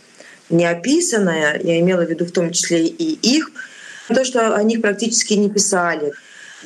неописанное, 0.49 1.59
я 1.61 1.79
имела 1.79 2.05
в 2.05 2.09
виду 2.09 2.25
в 2.25 2.31
том 2.31 2.51
числе 2.51 2.85
и 2.85 3.35
их, 3.35 3.51
то, 4.07 4.23
что 4.23 4.55
о 4.55 4.63
них 4.63 4.81
практически 4.81 5.33
не 5.33 5.49
писали. 5.49 6.13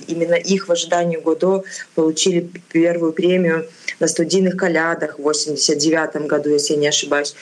Именно 0.08 0.36
их 0.36 0.68
в 0.68 0.72
ожидании 0.72 1.18
Годо 1.18 1.64
получили 1.96 2.50
первую 2.72 3.14
премию 3.14 3.68
на 4.00 4.08
студийных 4.08 4.58
колядах 4.58 5.18
в 5.18 5.24
89 5.24 6.28
году, 6.28 6.50
если 6.50 6.74
я 6.74 6.80
не 6.80 6.88
ошибаюсь. 6.88 7.36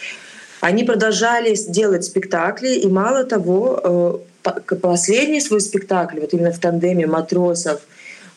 Они 0.62 0.84
продолжали 0.84 1.56
делать 1.56 2.06
спектакли, 2.06 2.76
и 2.76 2.88
мало 2.88 3.24
того, 3.24 4.24
э, 4.44 4.82
последний 4.82 5.42
свой 5.42 5.62
спектакль, 5.62 6.20
вот 6.20 6.34
именно 6.34 6.52
в 6.52 6.60
тандеме 6.60 7.06
Матросов, 7.08 7.82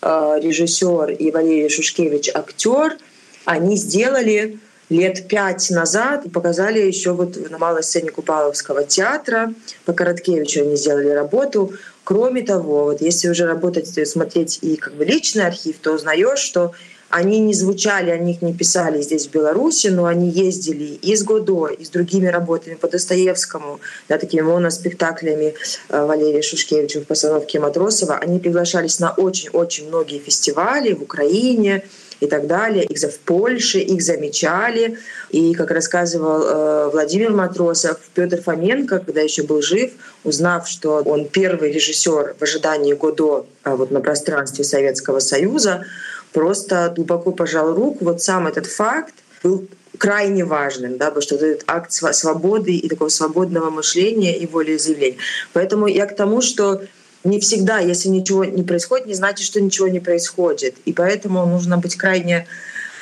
э, 0.03 0.39
режиссер 0.43 1.11
и 1.11 1.31
Валерий 1.31 1.69
Шушкевич, 1.69 2.31
актер, 2.35 2.97
они 3.45 3.77
сделали 3.77 4.59
лет 4.91 5.29
пять 5.29 5.71
назад 5.71 6.27
и 6.27 6.29
показали 6.31 6.81
еще 6.81 7.13
вот 7.13 7.51
на 7.51 7.59
малой 7.59 7.83
сцене 7.83 8.11
Купаловского 8.11 8.85
театра. 8.85 9.53
По 9.85 9.93
Короткевичу 9.93 10.63
они 10.63 10.77
сделали 10.77 11.09
работу. 11.09 11.73
Кроме 12.09 12.41
того, 12.41 12.85
вот 12.85 13.03
если 13.03 13.29
уже 13.29 13.45
работать, 13.45 14.09
смотреть 14.09 14.61
и 14.63 14.77
как 14.77 14.95
бы 14.95 15.05
личный 15.05 15.45
архив, 15.47 15.77
то 15.83 15.93
узнаешь, 15.93 16.39
что 16.39 16.73
они 17.11 17.39
не 17.39 17.53
звучали, 17.53 18.09
о 18.09 18.17
них 18.17 18.41
не 18.41 18.55
писали 18.55 19.03
здесь, 19.03 19.29
в 19.29 19.31
Беларуси, 19.31 19.89
но 19.89 20.07
они 20.07 20.31
ездили 20.31 20.85
и 20.85 21.15
с 21.15 21.23
Годо, 21.23 21.67
и 21.67 21.85
с 21.85 21.91
другими 21.91 22.29
работами 22.29 22.77
по 22.77 22.89
Достоевскому, 22.89 23.81
да, 24.09 24.17
такими 24.17 24.41
моноспектаклями 24.41 25.53
э, 25.91 26.07
Валерия 26.07 26.41
Шушкевича 26.41 27.03
в 27.03 27.05
постановке 27.05 27.61
Матросова. 27.61 28.17
Они 28.17 28.39
приглашались 28.39 29.01
на 29.01 29.11
очень-очень 29.11 29.89
многие 29.89 30.19
фестивали 30.19 30.95
в 30.95 31.03
Украине, 31.03 31.85
и 32.21 32.27
так 32.27 32.47
далее. 32.47 32.85
Их 32.85 32.99
в 32.99 33.19
Польше, 33.21 33.79
их 33.79 34.03
замечали. 34.03 34.99
И, 35.31 35.55
как 35.55 35.71
рассказывал 35.71 36.43
э, 36.43 36.91
Владимир 36.91 37.31
Матросов, 37.31 37.99
Петр 38.15 38.41
Фоменко, 38.43 39.01
когда 39.01 39.21
еще 39.21 39.43
был 39.43 39.63
жив, 39.63 39.93
узнав, 40.25 40.69
что 40.69 41.03
он 41.05 41.29
первый 41.29 41.73
режиссер 41.73 42.37
в 42.39 42.43
ожидании 42.43 42.95
Годо 42.95 43.47
а 43.63 43.77
вот 43.77 43.91
на 43.91 44.01
пространстве 44.01 44.65
Советского 44.65 45.21
Союза, 45.21 45.85
просто 46.33 46.93
глубоко 46.95 47.33
пожал 47.33 47.75
руку. 47.75 48.05
Вот 48.05 48.23
сам 48.23 48.47
этот 48.47 48.67
факт 48.67 49.15
был 49.43 49.69
крайне 49.99 50.45
важным, 50.45 50.97
да, 50.97 51.07
потому 51.07 51.23
что 51.23 51.35
это 51.37 51.65
акт 51.67 51.93
свободы 51.93 52.75
и 52.77 52.89
такого 52.89 53.09
свободного 53.09 53.71
мышления 53.71 54.37
и 54.39 54.47
волеизъявления. 54.47 55.19
Поэтому 55.53 55.87
я 55.87 56.07
к 56.07 56.17
тому, 56.17 56.41
что 56.41 56.83
не 57.25 57.41
всегда, 57.41 57.79
если 57.79 58.09
ничего 58.09 58.45
не 58.45 58.63
происходит, 58.63 59.07
не 59.07 59.15
значит, 59.15 59.47
что 59.47 59.61
ничего 59.61 59.89
не 59.89 60.01
происходит. 60.01 60.77
И 60.85 60.93
поэтому 60.93 61.45
нужно 61.47 61.79
быть 61.79 61.97
крайне 61.97 62.47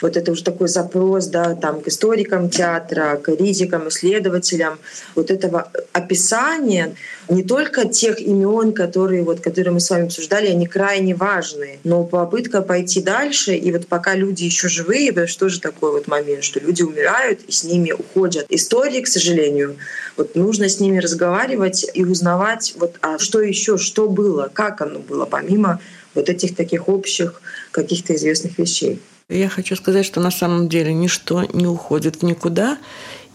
вот 0.03 0.17
это 0.17 0.33
уже 0.33 0.45
такой 0.45 0.69
запрос, 0.69 1.27
да, 1.27 1.55
там, 1.55 1.81
к 1.81 1.89
историкам 1.89 2.51
театра, 2.51 3.17
к 3.17 3.37
критикам, 3.37 3.89
исследователям, 3.89 4.79
вот 5.15 5.31
этого 5.31 5.71
описания 5.93 6.95
не 7.29 7.43
только 7.43 7.89
тех 7.89 8.21
имен, 8.21 8.73
которые, 8.73 9.23
вот, 9.23 9.41
которые 9.41 9.73
мы 9.73 9.81
с 9.81 9.91
вами 9.91 10.07
обсуждали, 10.07 10.49
они 10.49 10.67
крайне 10.67 11.15
важны, 11.15 11.79
но 11.85 12.05
попытка 12.05 12.63
пойти 12.63 13.01
дальше, 13.01 13.55
и 13.55 13.73
вот 13.73 13.87
пока 13.89 14.15
люди 14.15 14.45
еще 14.45 14.69
живые, 14.69 15.11
потому 15.11 15.29
что 15.29 15.41
тоже 15.41 15.61
такой 15.61 15.93
вот 15.93 16.07
момент, 16.07 16.45
что 16.45 16.61
люди 16.61 16.83
умирают, 16.83 17.41
и 17.47 17.53
с 17.53 17.65
ними 17.65 17.93
уходят. 17.93 18.47
Истории, 18.49 19.01
к 19.01 19.09
сожалению, 19.09 19.77
вот 20.17 20.35
нужно 20.37 20.69
с 20.69 20.79
ними 20.81 20.99
разговаривать 20.99 21.87
и 21.95 22.05
узнавать, 22.05 22.75
вот, 22.79 22.97
а 23.01 23.19
что 23.19 23.41
еще, 23.41 23.77
что 23.77 24.09
было, 24.09 24.51
как 24.53 24.81
оно 24.81 25.01
было, 25.01 25.25
помимо 25.27 25.81
вот 26.15 26.29
этих 26.29 26.57
таких 26.57 26.89
общих 26.89 27.43
каких-то 27.73 28.15
известных 28.15 28.59
вещей. 28.59 29.01
Я 29.29 29.49
хочу 29.49 29.75
сказать, 29.75 30.07
что 30.07 30.21
на 30.21 30.31
самом 30.31 30.69
деле 30.69 30.95
ничто 30.95 31.43
не 31.53 31.67
уходит 31.67 32.23
никуда. 32.23 32.79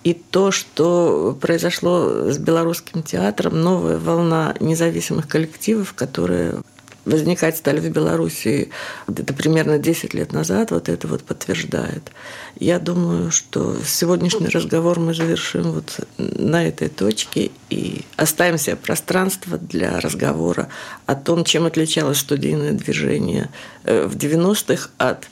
И 0.05 0.13
то, 0.13 0.49
что 0.49 1.37
произошло 1.39 2.31
с 2.31 2.37
белорусским 2.37 3.03
театром, 3.03 3.61
новая 3.61 3.97
волна 3.97 4.55
независимых 4.61 5.27
коллективов, 5.27 5.93
которые 5.93 6.61
возникать 7.03 7.57
стали 7.57 7.79
в 7.79 7.89
Беларуси 7.89 8.69
где-то 9.07 9.33
примерно 9.33 9.79
10 9.79 10.13
лет 10.13 10.31
назад, 10.31 10.71
вот 10.71 10.87
это 10.87 11.07
вот 11.07 11.23
подтверждает. 11.23 12.11
Я 12.57 12.79
думаю, 12.79 13.29
что 13.31 13.75
сегодняшний 13.85 14.47
разговор 14.47 14.97
мы 14.97 15.13
завершим 15.13 15.71
вот 15.71 15.99
на 16.17 16.65
этой 16.65 16.87
точке 16.87 17.51
и 17.69 18.05
оставим 18.15 18.57
себе 18.57 18.77
пространство 18.77 19.57
для 19.57 19.99
разговора 19.99 20.69
о 21.05 21.15
том, 21.15 21.43
чем 21.43 21.65
отличалось 21.65 22.19
студийное 22.19 22.71
движение 22.71 23.49
э, 23.83 24.05
в 24.05 24.15
90-х 24.15 24.89
от 24.97 25.27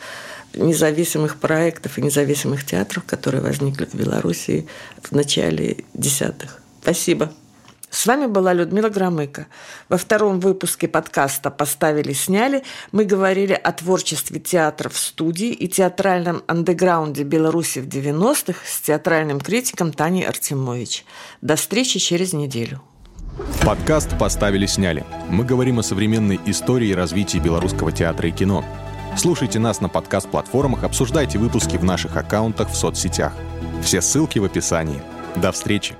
независимых 0.53 1.37
проектов 1.37 1.97
и 1.97 2.01
независимых 2.01 2.65
театров, 2.65 3.03
которые 3.05 3.41
возникли 3.41 3.85
в 3.85 3.93
Беларуси 3.93 4.67
в 5.01 5.11
начале 5.11 5.83
десятых. 5.93 6.61
Спасибо. 6.81 7.31
С 7.89 8.05
вами 8.05 8.27
была 8.27 8.53
Людмила 8.53 8.89
Громыко. 8.89 9.47
Во 9.89 9.97
втором 9.97 10.39
выпуске 10.39 10.87
подкаста 10.87 11.49
«Поставили-сняли» 11.49 12.63
мы 12.91 13.03
говорили 13.03 13.53
о 13.53 13.71
творчестве 13.71 14.39
театра 14.39 14.89
в 14.89 14.97
студии 14.97 15.49
и 15.49 15.67
театральном 15.67 16.43
андеграунде 16.45 17.23
Беларуси 17.23 17.79
в 17.79 17.87
90-х 17.87 18.59
с 18.63 18.81
театральным 18.81 19.39
критиком 19.39 19.91
Таней 19.91 20.23
Артемович. 20.23 21.03
До 21.41 21.55
встречи 21.55 21.97
через 21.97 22.33
неделю. 22.33 22.81
Подкаст 23.65 24.17
«Поставили-сняли». 24.19 25.03
Мы 25.29 25.43
говорим 25.43 25.79
о 25.79 25.83
современной 25.83 26.39
истории 26.45 26.89
и 26.89 26.95
развитии 26.95 27.39
белорусского 27.39 27.91
театра 27.91 28.29
и 28.29 28.31
кино– 28.31 28.63
Слушайте 29.17 29.59
нас 29.59 29.81
на 29.81 29.89
подкаст-платформах, 29.89 30.83
обсуждайте 30.83 31.39
выпуски 31.39 31.77
в 31.77 31.83
наших 31.83 32.15
аккаунтах 32.15 32.69
в 32.69 32.75
соцсетях. 32.75 33.33
Все 33.81 34.01
ссылки 34.01 34.39
в 34.39 34.45
описании. 34.45 35.01
До 35.35 35.51
встречи! 35.51 35.95